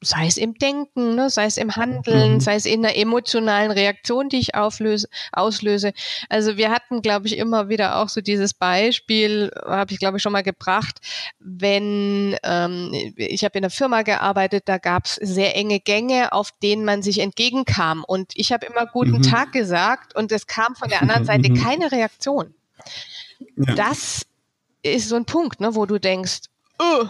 sei 0.03 0.27
es 0.27 0.37
im 0.37 0.55
Denken, 0.55 1.15
ne, 1.15 1.29
sei 1.29 1.45
es 1.45 1.57
im 1.57 1.75
Handeln, 1.75 2.35
mhm. 2.35 2.39
sei 2.39 2.55
es 2.55 2.65
in 2.65 2.85
einer 2.85 2.95
emotionalen 2.95 3.71
Reaktion, 3.71 4.29
die 4.29 4.39
ich 4.39 4.55
auflöse, 4.55 5.07
auslöse. 5.31 5.93
Also 6.29 6.57
wir 6.57 6.71
hatten, 6.71 7.01
glaube 7.01 7.27
ich, 7.27 7.37
immer 7.37 7.69
wieder 7.69 7.97
auch 7.97 8.09
so 8.09 8.21
dieses 8.21 8.53
Beispiel, 8.53 9.51
habe 9.65 9.93
ich 9.93 9.99
glaube 9.99 10.17
ich 10.17 10.23
schon 10.23 10.33
mal 10.33 10.43
gebracht, 10.43 10.99
wenn 11.39 12.37
ähm, 12.43 13.13
ich 13.15 13.43
habe 13.43 13.57
in 13.57 13.63
einer 13.63 13.69
Firma 13.69 14.01
gearbeitet, 14.03 14.63
da 14.65 14.77
gab 14.77 15.05
es 15.05 15.15
sehr 15.15 15.55
enge 15.55 15.79
Gänge, 15.79 16.33
auf 16.33 16.51
denen 16.61 16.85
man 16.85 17.01
sich 17.01 17.19
entgegenkam 17.19 18.03
und 18.05 18.31
ich 18.35 18.51
habe 18.51 18.65
immer 18.65 18.85
guten 18.85 19.17
mhm. 19.17 19.21
Tag 19.23 19.51
gesagt 19.51 20.15
und 20.15 20.31
es 20.31 20.47
kam 20.47 20.75
von 20.75 20.89
der 20.89 21.01
anderen 21.03 21.25
Seite 21.25 21.49
mhm. 21.49 21.61
keine 21.61 21.91
Reaktion. 21.91 22.53
Ja. 23.55 23.75
Das 23.75 24.25
ist 24.83 25.09
so 25.09 25.15
ein 25.15 25.25
Punkt, 25.25 25.61
ne, 25.61 25.75
wo 25.75 25.85
du 25.85 25.99
denkst, 25.99 26.41
oh, 26.79 27.07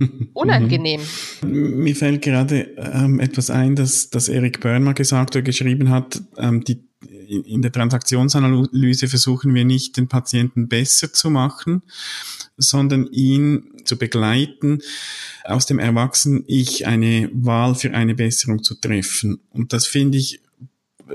unangenehm. 0.34 1.00
Mir 1.42 1.96
fällt 1.96 2.22
gerade 2.22 2.68
ähm, 2.76 3.20
etwas 3.20 3.50
ein, 3.50 3.76
dass, 3.76 4.10
dass 4.10 4.28
Eric 4.28 4.60
Byrne 4.60 4.84
mal 4.84 4.94
gesagt 4.94 5.36
oder 5.36 5.42
geschrieben 5.42 5.90
hat, 5.90 6.22
ähm, 6.38 6.64
die, 6.64 6.82
in 7.28 7.62
der 7.62 7.72
Transaktionsanalyse 7.72 9.08
versuchen 9.08 9.54
wir 9.54 9.64
nicht, 9.64 9.96
den 9.96 10.08
Patienten 10.08 10.68
besser 10.68 11.12
zu 11.12 11.30
machen, 11.30 11.82
sondern 12.56 13.06
ihn 13.06 13.70
zu 13.84 13.96
begleiten, 13.96 14.80
aus 15.44 15.66
dem 15.66 15.78
Erwachsenen-Ich 15.78 16.86
eine 16.86 17.30
Wahl 17.32 17.74
für 17.74 17.92
eine 17.92 18.14
Besserung 18.14 18.62
zu 18.62 18.74
treffen. 18.74 19.40
Und 19.50 19.72
das 19.72 19.86
finde 19.86 20.18
ich 20.18 20.40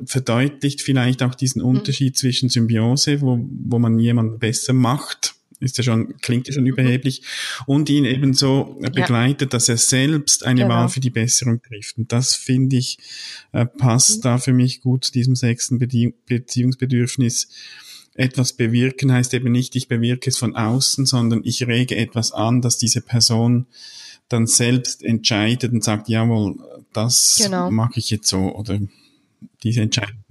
verdeutlicht 0.06 0.82
vielleicht 0.82 1.24
auch 1.24 1.36
diesen 1.36 1.62
mhm. 1.62 1.70
Unterschied 1.70 2.16
mhm. 2.16 2.18
zwischen 2.18 2.50
Symbiose, 2.50 3.22
wo, 3.22 3.40
wo 3.42 3.80
man 3.80 4.00
jemanden 4.00 4.40
besser 4.40 4.74
macht 4.74 5.36
ist 5.60 5.78
ja 5.78 5.84
schon, 5.84 6.18
klingt 6.18 6.48
ja 6.48 6.54
schon 6.54 6.64
mhm. 6.64 6.70
überheblich, 6.70 7.22
und 7.66 7.90
ihn 7.90 8.06
eben 8.06 8.34
so 8.34 8.78
begleitet, 8.80 9.54
ja. 9.54 9.58
dass 9.58 9.70
er 9.70 9.78
selbst 9.78 10.46
eine 10.46 10.62
genau. 10.62 10.74
Wahl 10.74 10.90
für 10.90 11.00
die 11.00 11.10
Besserung 11.10 11.62
trifft. 11.62 11.98
Und 11.98 12.12
das 12.12 12.36
finde 12.36 12.78
ich, 12.78 12.98
äh, 13.52 13.66
passt 13.66 14.18
mhm. 14.18 14.22
da 14.22 14.38
für 14.38 14.54
mich 14.54 14.82
gut 14.82 15.06
zu 15.06 15.12
diesem 15.12 15.36
sechsten 15.36 15.80
Bezie 15.80 16.14
Beziehungsbedürfnis. 16.26 17.50
Etwas 18.16 18.54
bewirken 18.54 19.12
heißt 19.12 19.34
eben 19.34 19.52
nicht, 19.52 19.76
ich 19.76 19.88
bewirke 19.88 20.30
es 20.30 20.38
von 20.38 20.56
außen, 20.56 21.06
sondern 21.06 21.42
ich 21.44 21.68
rege 21.68 21.98
etwas 21.98 22.32
an, 22.32 22.62
dass 22.62 22.78
diese 22.78 23.02
Person 23.02 23.68
dann 24.30 24.48
selbst 24.48 25.04
entscheidet 25.04 25.72
und 25.74 25.84
sagt, 25.84 26.10
jawohl, 26.10 26.56
das 26.94 27.40
genau. 27.42 27.70
mache 27.72 28.00
ich 28.00 28.10
jetzt 28.10 28.28
so 28.28 28.56
oder 28.56 28.80
diese 29.64 29.82
Entscheidung. 29.82 30.24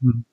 Hm. 0.00 0.24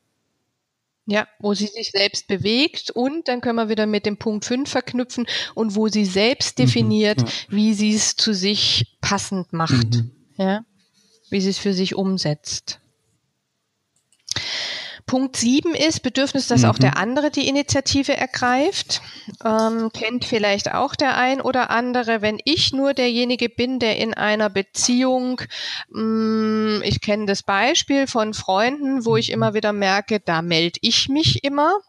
Ja, 1.06 1.28
wo 1.40 1.54
sie 1.54 1.68
sich 1.68 1.92
selbst 1.92 2.28
bewegt 2.28 2.90
und 2.90 3.28
dann 3.28 3.42
können 3.42 3.58
wir 3.58 3.68
wieder 3.68 3.86
mit 3.86 4.06
dem 4.06 4.18
Punkt 4.18 4.46
5 4.46 4.70
verknüpfen 4.70 5.28
und 5.54 5.76
wo 5.76 5.90
sie 5.90 6.06
selbst 6.06 6.58
mhm, 6.58 6.64
definiert, 6.64 7.22
mhm, 7.22 7.28
ja. 7.28 7.34
wie 7.50 7.74
sie 7.74 7.94
es 7.94 8.16
zu 8.16 8.34
sich 8.34 8.98
passend 9.02 9.52
macht. 9.52 9.96
Mhm. 9.96 10.12
Ja, 10.38 10.66
wie 11.30 11.42
sie 11.42 11.50
es 11.50 11.58
für 11.58 11.74
sich 11.74 11.96
umsetzt. 11.96 12.80
Punkt 15.06 15.36
sieben 15.36 15.76
ist 15.76 16.02
Bedürfnis, 16.02 16.48
dass 16.48 16.62
mhm. 16.62 16.70
auch 16.70 16.78
der 16.78 16.98
andere 16.98 17.30
die 17.30 17.48
Initiative 17.48 18.16
ergreift. 18.16 19.02
Ähm, 19.44 19.92
kennt 19.94 20.26
vielleicht 20.26 20.74
auch 20.74 20.96
der 20.96 21.18
ein 21.18 21.42
oder 21.42 21.70
andere, 21.70 22.22
wenn 22.22 22.40
ich 22.46 22.74
nur 22.74 22.94
derjenige 22.94 23.50
bin, 23.50 23.80
der 23.80 23.98
in 23.98 24.14
einer 24.14 24.50
Beziehung, 24.50 25.42
mh, 25.90 26.02
mm, 26.02 26.82
ich 26.84 27.02
kenne 27.02 27.26
das 27.26 27.44
Beispiel 27.44 28.08
von 28.08 28.34
Freunden, 28.34 29.06
wo 29.06 29.18
ich 29.18 29.32
immer 29.32 29.54
wieder 29.54 29.74
merke, 29.74 30.20
da 30.20 30.42
melde 30.42 30.80
ich 30.82 31.10
mich 31.10 31.44
immer 31.44 31.80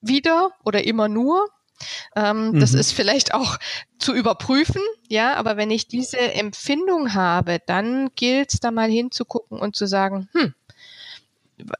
wieder 0.00 0.50
oder 0.64 0.84
immer 0.84 1.08
nur. 1.08 1.48
Ähm, 2.14 2.50
mhm. 2.50 2.60
Das 2.60 2.74
ist 2.74 2.92
vielleicht 2.92 3.34
auch 3.34 3.58
zu 3.98 4.14
überprüfen, 4.14 4.80
ja, 5.08 5.34
aber 5.34 5.56
wenn 5.56 5.70
ich 5.70 5.88
diese 5.88 6.18
Empfindung 6.18 7.14
habe, 7.14 7.58
dann 7.66 8.10
gilt 8.14 8.54
es 8.54 8.60
da 8.60 8.70
mal 8.70 8.88
hinzugucken 8.88 9.58
und 9.58 9.74
zu 9.74 9.86
sagen, 9.86 10.28
hm, 10.32 10.54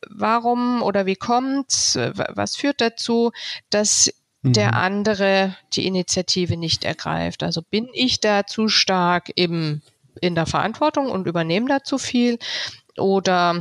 warum 0.08 0.82
oder 0.82 1.06
wie 1.06 1.16
kommt's, 1.16 1.96
was 1.96 2.56
führt 2.56 2.80
dazu, 2.80 3.32
dass 3.70 4.12
der 4.42 4.68
mhm. 4.68 4.74
andere 4.74 5.56
die 5.72 5.86
Initiative 5.86 6.56
nicht 6.56 6.84
ergreift. 6.84 7.42
Also 7.42 7.62
bin 7.62 7.88
ich 7.92 8.20
da 8.20 8.46
zu 8.46 8.68
stark 8.68 9.30
im, 9.34 9.80
in 10.20 10.34
der 10.34 10.46
Verantwortung 10.46 11.10
und 11.10 11.26
übernehme 11.26 11.68
da 11.68 11.82
zu 11.82 11.98
viel 11.98 12.38
oder 12.98 13.60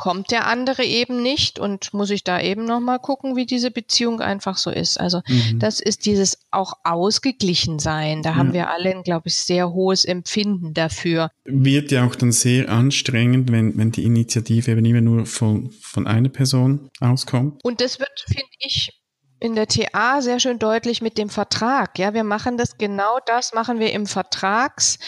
kommt 0.00 0.30
der 0.30 0.46
andere 0.46 0.82
eben 0.82 1.22
nicht 1.22 1.58
und 1.58 1.92
muss 1.92 2.08
ich 2.08 2.24
da 2.24 2.40
eben 2.40 2.64
nochmal 2.64 2.98
gucken, 2.98 3.36
wie 3.36 3.44
diese 3.44 3.70
Beziehung 3.70 4.22
einfach 4.22 4.56
so 4.56 4.70
ist. 4.70 4.98
Also 4.98 5.20
mhm. 5.28 5.58
das 5.58 5.78
ist 5.78 6.06
dieses 6.06 6.38
auch 6.50 6.72
ausgeglichen 6.84 7.78
sein. 7.78 8.22
Da 8.22 8.30
ja. 8.30 8.36
haben 8.36 8.54
wir 8.54 8.70
alle, 8.70 9.02
glaube 9.02 9.28
ich, 9.28 9.34
sehr 9.34 9.74
hohes 9.74 10.06
Empfinden 10.06 10.72
dafür. 10.72 11.30
Wird 11.44 11.92
ja 11.92 12.06
auch 12.06 12.14
dann 12.14 12.32
sehr 12.32 12.70
anstrengend, 12.70 13.52
wenn, 13.52 13.76
wenn 13.76 13.92
die 13.92 14.04
Initiative 14.04 14.70
eben 14.70 14.86
immer 14.86 15.02
nur 15.02 15.26
von, 15.26 15.70
von 15.82 16.06
einer 16.06 16.30
Person 16.30 16.88
auskommt. 17.00 17.62
Und 17.62 17.82
das 17.82 18.00
wird, 18.00 18.24
finde 18.26 18.48
ich, 18.60 18.98
in 19.38 19.54
der 19.54 19.66
TA 19.66 20.22
sehr 20.22 20.40
schön 20.40 20.58
deutlich 20.58 21.02
mit 21.02 21.18
dem 21.18 21.28
Vertrag. 21.28 21.98
Ja, 21.98 22.14
wir 22.14 22.24
machen 22.24 22.56
das 22.56 22.78
genau 22.78 23.18
das 23.26 23.52
machen 23.52 23.80
wir 23.80 23.92
im 23.92 24.06
Vertrags 24.06 24.98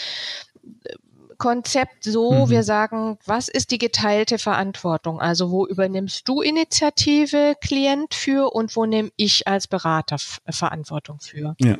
Konzept 1.37 2.03
so, 2.03 2.45
mhm. 2.45 2.49
wir 2.49 2.63
sagen, 2.63 3.17
was 3.25 3.49
ist 3.49 3.71
die 3.71 3.77
geteilte 3.77 4.37
Verantwortung? 4.37 5.19
Also 5.19 5.51
wo 5.51 5.65
übernimmst 5.65 6.27
du 6.27 6.41
Initiative, 6.41 7.55
Klient 7.61 8.13
für 8.13 8.53
und 8.53 8.75
wo 8.75 8.85
nehme 8.85 9.11
ich 9.15 9.47
als 9.47 9.67
Berater 9.67 10.17
Verantwortung 10.49 11.19
für? 11.19 11.55
Ja. 11.59 11.77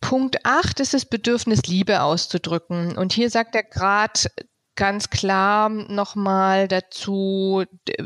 Punkt 0.00 0.44
8 0.44 0.80
ist 0.80 0.94
das 0.94 1.06
Bedürfnis, 1.06 1.62
Liebe 1.66 2.02
auszudrücken. 2.02 2.96
Und 2.96 3.12
hier 3.12 3.30
sagt 3.30 3.54
der 3.54 3.64
Grad 3.64 4.30
ganz 4.80 5.10
klar 5.10 5.68
nochmal 5.68 6.66
dazu, 6.66 7.64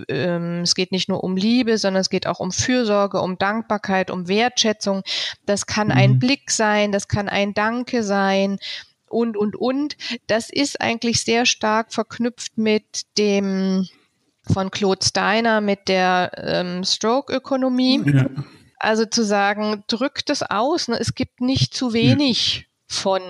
ähm, 0.09 0.63
es 0.63 0.75
geht 0.75 0.91
nicht 0.91 1.09
nur 1.09 1.23
um 1.23 1.37
Liebe, 1.37 1.79
sondern 1.79 2.01
es 2.01 2.11
geht 2.11 2.27
auch 2.27 2.41
um 2.41 2.51
Fürsorge, 2.51 3.21
um 3.21 3.39
Dankbarkeit, 3.39 4.11
um 4.11 4.27
Wertschätzung. 4.27 5.03
Das 5.47 5.67
kann 5.67 5.87
mhm. 5.87 5.93
ein 5.93 6.19
Blick 6.19 6.51
sein, 6.51 6.91
das 6.91 7.07
kann 7.07 7.29
ein 7.29 7.55
Danke 7.55 8.03
sein, 8.03 8.59
und, 9.09 9.37
und, 9.37 9.57
und. 9.57 9.97
Das 10.27 10.51
ist 10.51 10.81
eigentlich 10.81 11.23
sehr 11.23 11.47
stark 11.47 11.93
verknüpft 11.93 12.57
mit 12.57 13.03
dem 13.19 13.87
von 14.53 14.71
Claude 14.71 15.05
Steiner 15.05 15.61
mit 15.61 15.89
der 15.89 16.33
ähm, 16.37 16.85
Stroke-Ökonomie. 16.85 18.03
Ja. 18.05 18.27
Also 18.79 19.07
zu 19.07 19.25
sagen, 19.25 19.85
drückt 19.87 20.29
es 20.29 20.43
aus. 20.43 20.89
Ne? 20.89 20.99
Es 21.01 21.15
gibt 21.15 21.41
nicht 21.41 21.73
zu 21.73 21.95
wenig 21.95 22.57
ja. 22.57 22.65
von 22.87 23.23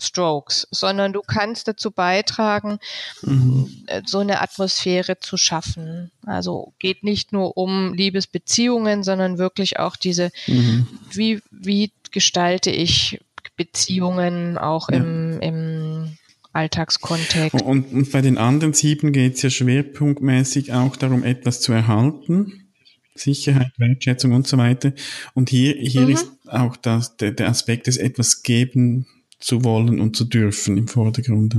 Strokes, 0.00 0.68
sondern 0.70 1.12
du 1.12 1.22
kannst 1.22 1.68
dazu 1.68 1.90
beitragen, 1.90 2.78
mhm. 3.22 3.84
Äh, 3.86 4.02
so 4.06 4.18
eine 4.18 4.40
Atmosphäre 4.40 5.18
zu 5.18 5.36
schaffen. 5.36 6.10
Also 6.24 6.72
geht 6.78 7.02
nicht 7.02 7.32
nur 7.32 7.56
um 7.56 7.94
Liebesbeziehungen, 7.94 9.02
sondern 9.02 9.38
wirklich 9.38 9.78
auch 9.78 9.96
diese, 9.96 10.30
mhm. 10.46 10.86
wie, 11.10 11.42
wie 11.50 11.92
gestalte 12.10 12.70
ich 12.70 13.20
Beziehungen 13.58 14.56
auch 14.56 14.88
ja. 14.88 14.96
im, 14.96 15.38
im 15.40 16.18
Alltagskontext. 16.54 17.60
Und, 17.60 17.92
und 17.92 18.10
bei 18.10 18.22
den 18.22 18.38
anderen 18.38 18.72
sieben 18.72 19.12
geht 19.12 19.34
es 19.34 19.42
ja 19.42 19.50
schwerpunktmäßig 19.50 20.72
auch 20.72 20.96
darum, 20.96 21.22
etwas 21.22 21.60
zu 21.60 21.72
erhalten. 21.72 22.70
Sicherheit, 23.14 23.72
Wertschätzung 23.76 24.32
und 24.32 24.46
so 24.46 24.56
weiter. 24.56 24.92
Und 25.34 25.50
hier, 25.50 25.74
hier 25.74 26.02
mhm. 26.02 26.10
ist 26.10 26.30
auch 26.46 26.76
das, 26.76 27.16
der, 27.16 27.32
der 27.32 27.48
Aspekt 27.48 27.88
des 27.88 27.96
etwas 27.96 28.42
geben 28.42 29.06
zu 29.40 29.64
wollen 29.64 30.00
und 30.00 30.16
zu 30.16 30.24
dürfen 30.24 30.78
im 30.78 30.88
Vordergrund. 30.88 31.56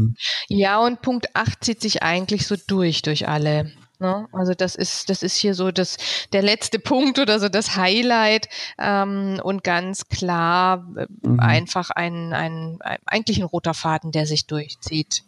Ja, 0.47 0.79
und 0.79 1.01
Punkt 1.01 1.35
8 1.35 1.63
zieht 1.63 1.81
sich 1.81 2.01
eigentlich 2.01 2.47
so 2.47 2.55
durch, 2.67 3.01
durch 3.01 3.27
alle 3.27 3.71
Ne? 3.99 4.27
Also 4.31 4.53
das 4.53 4.75
ist, 4.75 5.09
das 5.09 5.23
ist 5.23 5.35
hier 5.35 5.53
so 5.53 5.71
das, 5.71 5.97
der 6.31 6.41
letzte 6.41 6.79
Punkt 6.79 7.19
oder 7.19 7.39
so 7.39 7.49
das 7.49 7.75
Highlight 7.75 8.47
ähm, 8.77 9.41
und 9.43 9.65
ganz 9.65 10.07
klar 10.07 10.87
äh, 10.95 11.05
mhm. 11.21 11.39
einfach 11.41 11.89
ein, 11.89 12.33
ein, 12.33 12.77
ein, 12.81 12.99
eigentlich 13.05 13.39
ein 13.39 13.43
roter 13.43 13.73
Faden, 13.73 14.13
der 14.13 14.25
sich 14.25 14.47
durchzieht. 14.47 15.23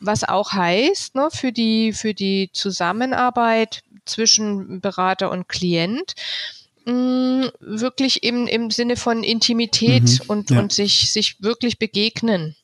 Was 0.00 0.24
auch 0.24 0.52
heißt, 0.52 1.14
ne, 1.14 1.28
für 1.32 1.50
die, 1.50 1.94
für 1.94 2.12
die 2.12 2.50
Zusammenarbeit 2.52 3.82
zwischen 4.04 4.82
Berater 4.82 5.30
und 5.30 5.48
Klient, 5.48 6.14
mh, 6.84 6.92
mm, 6.92 7.50
wirklich 7.60 8.22
im, 8.22 8.46
im 8.46 8.70
Sinne 8.70 8.96
von 8.96 9.24
Intimität 9.24 10.02
mhm, 10.02 10.20
und, 10.28 10.50
ja. 10.50 10.58
und 10.58 10.72
sich, 10.72 11.10
sich 11.10 11.42
wirklich 11.42 11.78
begegnen 11.78 12.54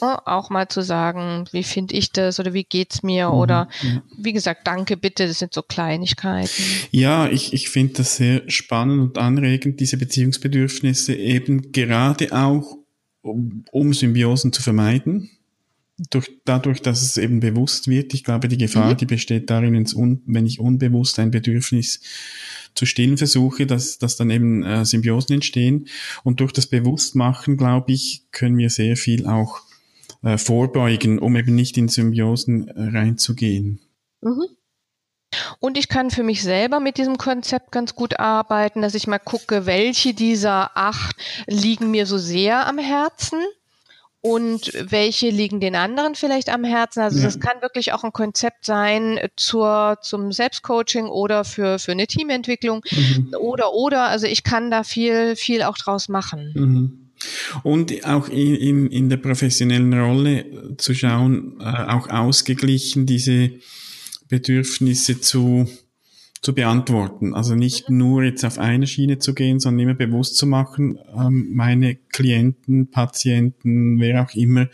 auch 0.00 0.50
mal 0.50 0.68
zu 0.68 0.82
sagen, 0.82 1.44
wie 1.52 1.62
finde 1.62 1.94
ich 1.94 2.12
das 2.12 2.40
oder 2.40 2.54
wie 2.54 2.64
geht's 2.64 3.02
mir 3.02 3.28
mhm, 3.28 3.34
oder 3.34 3.68
ja. 3.82 4.02
wie 4.16 4.32
gesagt, 4.32 4.66
danke 4.66 4.96
bitte, 4.96 5.26
das 5.26 5.38
sind 5.38 5.54
so 5.54 5.62
Kleinigkeiten. 5.62 6.62
Ja, 6.90 7.28
ich, 7.28 7.52
ich 7.52 7.68
finde 7.68 7.94
das 7.94 8.16
sehr 8.16 8.42
spannend 8.48 9.00
und 9.00 9.18
anregend, 9.18 9.80
diese 9.80 9.96
Beziehungsbedürfnisse 9.96 11.14
eben 11.14 11.72
gerade 11.72 12.32
auch, 12.32 12.78
um, 13.22 13.64
um 13.70 13.94
Symbiosen 13.94 14.52
zu 14.52 14.62
vermeiden. 14.62 15.30
Durch, 16.10 16.30
dadurch, 16.44 16.80
dass 16.82 17.02
es 17.02 17.16
eben 17.16 17.38
bewusst 17.38 17.86
wird, 17.86 18.12
ich 18.14 18.24
glaube, 18.24 18.48
die 18.48 18.58
Gefahr, 18.58 18.92
mhm. 18.92 18.96
die 18.96 19.06
besteht 19.06 19.50
darin, 19.50 19.74
wenn 20.26 20.46
ich 20.46 20.58
unbewusst 20.58 21.18
ein 21.18 21.30
Bedürfnis 21.30 22.00
zu 22.74 22.86
stillen 22.86 23.18
versuche, 23.18 23.66
dass, 23.66 23.98
dass 23.98 24.16
dann 24.16 24.30
eben 24.30 24.64
äh, 24.64 24.84
Symbiosen 24.84 25.34
entstehen. 25.34 25.88
Und 26.24 26.40
durch 26.40 26.52
das 26.52 26.66
Bewusstmachen, 26.66 27.56
glaube 27.56 27.92
ich, 27.92 28.24
können 28.32 28.56
wir 28.56 28.70
sehr 28.70 28.96
viel 28.96 29.26
auch 29.26 29.60
äh, 30.22 30.38
vorbeugen, 30.38 31.18
um 31.18 31.36
eben 31.36 31.54
nicht 31.54 31.76
in 31.76 31.88
Symbiosen 31.88 32.68
äh, 32.68 32.96
reinzugehen. 32.96 33.80
Mhm. 34.20 34.46
Und 35.60 35.78
ich 35.78 35.88
kann 35.88 36.10
für 36.10 36.22
mich 36.22 36.42
selber 36.42 36.80
mit 36.80 36.98
diesem 36.98 37.16
Konzept 37.16 37.72
ganz 37.72 37.94
gut 37.94 38.20
arbeiten, 38.20 38.82
dass 38.82 38.94
ich 38.94 39.06
mal 39.06 39.18
gucke, 39.18 39.66
welche 39.66 40.12
dieser 40.14 40.76
acht 40.76 41.16
liegen 41.46 41.90
mir 41.90 42.06
so 42.06 42.18
sehr 42.18 42.66
am 42.66 42.78
Herzen 42.78 43.38
und 44.20 44.72
welche 44.78 45.30
liegen 45.30 45.58
den 45.58 45.74
anderen 45.74 46.14
vielleicht 46.14 46.48
am 46.48 46.64
Herzen. 46.64 47.00
Also 47.00 47.18
ja. 47.18 47.24
das 47.24 47.40
kann 47.40 47.60
wirklich 47.60 47.92
auch 47.92 48.04
ein 48.04 48.12
Konzept 48.12 48.64
sein 48.64 49.18
zur, 49.36 49.98
zum 50.02 50.30
Selbstcoaching 50.30 51.06
oder 51.06 51.44
für, 51.44 51.78
für 51.78 51.92
eine 51.92 52.06
Teamentwicklung 52.06 52.84
mhm. 52.90 53.34
oder, 53.40 53.72
oder. 53.72 54.04
Also 54.04 54.26
ich 54.26 54.44
kann 54.44 54.70
da 54.70 54.84
viel, 54.84 55.34
viel 55.34 55.62
auch 55.62 55.76
draus 55.76 56.08
machen. 56.08 56.52
Mhm. 56.54 57.01
Und 57.62 58.04
auch 58.04 58.28
in, 58.28 58.54
in, 58.54 58.86
in 58.88 59.08
der 59.08 59.16
professionellen 59.18 59.92
Rolle 59.92 60.76
zu 60.78 60.94
schauen, 60.94 61.60
äh, 61.60 61.64
auch 61.64 62.08
ausgeglichen 62.08 63.06
diese 63.06 63.50
Bedürfnisse 64.28 65.20
zu, 65.20 65.68
zu 66.40 66.54
beantworten. 66.54 67.34
Also 67.34 67.54
nicht 67.54 67.90
mhm. 67.90 67.98
nur 67.98 68.24
jetzt 68.24 68.44
auf 68.44 68.58
eine 68.58 68.86
Schiene 68.86 69.18
zu 69.18 69.34
gehen, 69.34 69.60
sondern 69.60 69.80
immer 69.80 69.94
bewusst 69.94 70.36
zu 70.36 70.46
machen, 70.46 70.98
ähm, 71.16 71.50
meine 71.52 71.96
Klienten, 71.96 72.90
Patienten, 72.90 74.00
wer 74.00 74.22
auch 74.22 74.34
immer, 74.34 74.68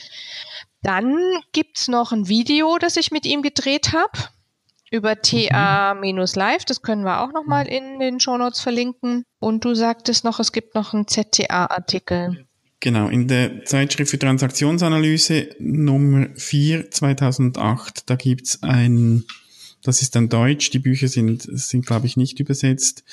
Dann 0.81 1.17
gibt's 1.53 1.87
noch 1.87 2.11
ein 2.11 2.27
Video, 2.27 2.77
das 2.77 2.97
ich 2.97 3.11
mit 3.11 3.25
ihm 3.25 3.41
gedreht 3.41 3.93
habe 3.93 4.19
über 4.93 5.19
TA-Live. 5.19 6.65
Das 6.65 6.83
können 6.83 7.03
wir 7.03 7.21
auch 7.21 7.33
nochmal 7.33 7.67
in 7.67 7.99
den 7.99 8.19
Shownotes 8.19 8.61
verlinken. 8.61 9.23
Und 9.39 9.65
du 9.65 9.73
sagtest 9.73 10.23
noch, 10.23 10.39
es 10.39 10.51
gibt 10.51 10.75
noch 10.75 10.93
einen 10.93 11.07
ZTA-Artikel. 11.07 12.45
Genau, 12.79 13.07
in 13.07 13.27
der 13.27 13.65
Zeitschrift 13.65 14.11
für 14.11 14.19
Transaktionsanalyse 14.19 15.49
Nummer 15.57 16.27
4 16.35 16.91
2008, 16.91 18.09
da 18.09 18.15
gibt's 18.15 18.61
ein, 18.61 19.23
das 19.81 20.01
ist 20.01 20.15
dann 20.15 20.29
Deutsch, 20.29 20.69
die 20.69 20.79
Bücher 20.79 21.07
sind, 21.07 21.41
sind 21.41 21.85
glaube 21.87 22.05
ich 22.05 22.15
nicht 22.15 22.39
übersetzt, 22.39 23.03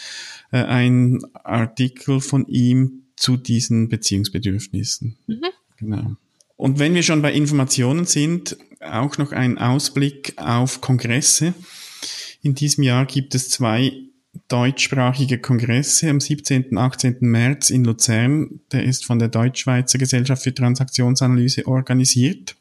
äh, 0.50 0.58
ein 0.58 1.20
Artikel 1.44 2.20
von 2.20 2.46
ihm 2.46 3.04
zu 3.16 3.36
diesen 3.36 3.88
Beziehungsbedürfnissen. 3.88 5.16
Mhm. 5.26 5.44
Genau. 5.78 6.16
Und 6.56 6.78
wenn 6.78 6.94
wir 6.94 7.02
schon 7.02 7.22
bei 7.22 7.32
Informationen 7.32 8.04
sind, 8.04 8.58
auch 8.80 9.18
noch 9.18 9.32
ein 9.32 9.58
Ausblick 9.58 10.34
auf 10.36 10.80
Kongresse. 10.80 11.54
In 12.42 12.54
diesem 12.54 12.84
Jahr 12.84 13.06
gibt 13.06 13.34
es 13.34 13.50
zwei 13.50 13.92
deutschsprachige 14.48 15.38
Kongresse 15.38 16.08
am 16.08 16.20
17. 16.20 16.66
und 16.70 16.78
18. 16.78 17.16
März 17.20 17.70
in 17.70 17.84
Luzern. 17.84 18.60
Der 18.72 18.84
ist 18.84 19.04
von 19.04 19.18
der 19.18 19.28
Deutschschweizer 19.28 19.98
Gesellschaft 19.98 20.42
für 20.42 20.54
Transaktionsanalyse 20.54 21.66
organisiert. 21.66 22.56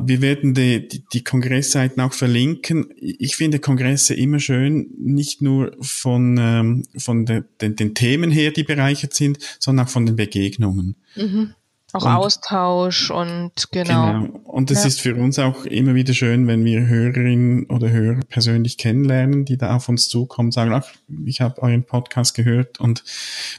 Wir 0.00 0.20
werden 0.20 0.54
die, 0.54 0.88
die, 0.88 1.04
die 1.12 1.22
Kongressseiten 1.22 2.02
auch 2.02 2.12
verlinken. 2.12 2.86
Ich 2.96 3.36
finde 3.36 3.60
Kongresse 3.60 4.14
immer 4.14 4.40
schön, 4.40 4.90
nicht 4.98 5.40
nur 5.40 5.76
von, 5.80 6.36
ähm, 6.38 6.82
von 6.96 7.26
de, 7.26 7.44
den, 7.60 7.76
den 7.76 7.94
Themen 7.94 8.32
her, 8.32 8.50
die 8.50 8.64
bereichert 8.64 9.14
sind, 9.14 9.38
sondern 9.60 9.86
auch 9.86 9.90
von 9.90 10.06
den 10.06 10.16
Begegnungen. 10.16 10.96
Mhm. 11.14 11.54
Auch 11.94 12.04
und, 12.04 12.10
Austausch 12.10 13.12
und 13.12 13.52
genau. 13.70 14.20
genau. 14.20 14.40
Und 14.42 14.72
es 14.72 14.80
ja. 14.80 14.88
ist 14.88 15.00
für 15.00 15.14
uns 15.14 15.38
auch 15.38 15.64
immer 15.64 15.94
wieder 15.94 16.12
schön, 16.12 16.48
wenn 16.48 16.64
wir 16.64 16.88
Hörerinnen 16.88 17.66
oder 17.66 17.88
Hörer 17.88 18.18
persönlich 18.28 18.78
kennenlernen, 18.78 19.44
die 19.44 19.56
da 19.56 19.76
auf 19.76 19.88
uns 19.88 20.08
zukommen, 20.08 20.50
sagen, 20.50 20.72
ach, 20.72 20.88
ich 21.24 21.40
habe 21.40 21.62
euren 21.62 21.84
Podcast 21.84 22.34
gehört 22.34 22.80
und 22.80 23.04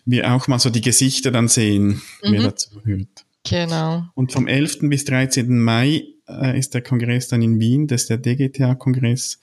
wir 0.03 0.33
auch 0.33 0.49
mal 0.49 0.59
so 0.59 0.69
die 0.69 0.81
Gesichter 0.81 1.31
dann 1.31 1.47
sehen, 1.47 2.01
mhm. 2.21 2.31
wer 2.31 2.43
dazu 2.43 2.71
hört. 2.83 3.25
Genau. 3.45 4.03
Und 4.15 4.33
vom 4.33 4.47
11. 4.47 4.79
bis 4.81 5.05
13. 5.05 5.57
Mai 5.57 6.03
äh, 6.27 6.59
ist 6.59 6.73
der 6.73 6.81
Kongress 6.81 7.29
dann 7.29 7.41
in 7.41 7.61
Wien, 7.61 7.87
das 7.87 8.01
ist 8.01 8.09
der 8.09 8.17
DGTA-Kongress. 8.17 9.39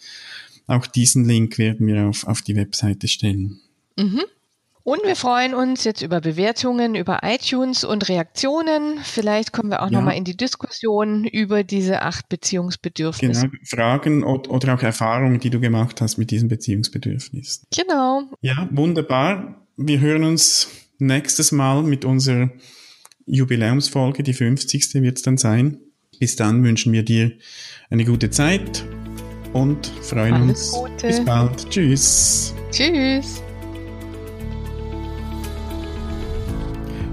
Auch 0.66 0.86
diesen 0.86 1.24
Link 1.24 1.56
werden 1.56 1.86
wir 1.86 2.08
auf, 2.08 2.26
auf 2.26 2.42
die 2.42 2.56
Webseite 2.56 3.08
stellen. 3.08 3.58
Mhm. 3.96 4.20
Und 4.84 5.02
wir 5.04 5.14
freuen 5.14 5.54
uns 5.54 5.84
jetzt 5.84 6.02
über 6.02 6.20
Bewertungen, 6.20 6.94
über 6.94 7.20
iTunes 7.22 7.84
und 7.84 8.08
Reaktionen. 8.08 8.98
Vielleicht 9.02 9.52
kommen 9.52 9.70
wir 9.70 9.82
auch 9.82 9.90
ja. 9.90 9.98
nochmal 9.98 10.16
in 10.16 10.24
die 10.24 10.36
Diskussion 10.36 11.24
über 11.24 11.62
diese 11.62 12.02
acht 12.02 12.28
Beziehungsbedürfnisse. 12.28 13.48
Genau, 13.48 13.62
Fragen 13.64 14.24
oder 14.24 14.74
auch 14.74 14.82
Erfahrungen, 14.82 15.38
die 15.38 15.50
du 15.50 15.60
gemacht 15.60 16.00
hast 16.00 16.18
mit 16.18 16.30
diesen 16.30 16.48
Beziehungsbedürfnissen. 16.48 17.68
Genau. 17.74 18.24
Ja, 18.40 18.68
wunderbar. 18.72 19.66
Wir 19.76 20.00
hören 20.00 20.24
uns 20.24 20.68
nächstes 20.98 21.52
Mal 21.52 21.82
mit 21.82 22.04
unserer 22.04 22.50
Jubiläumsfolge, 23.26 24.22
die 24.22 24.34
50. 24.34 24.94
wird 24.94 25.18
es 25.18 25.22
dann 25.22 25.38
sein. 25.38 25.78
Bis 26.18 26.36
dann 26.36 26.62
wünschen 26.64 26.92
wir 26.92 27.04
dir 27.04 27.32
eine 27.90 28.04
gute 28.04 28.30
Zeit 28.30 28.84
und 29.52 29.86
freuen 30.02 30.34
Alles 30.34 30.70
uns. 30.70 30.72
Gute. 30.72 31.06
Bis 31.06 31.24
bald. 31.24 31.70
Tschüss. 31.70 32.54
Tschüss. 32.70 33.41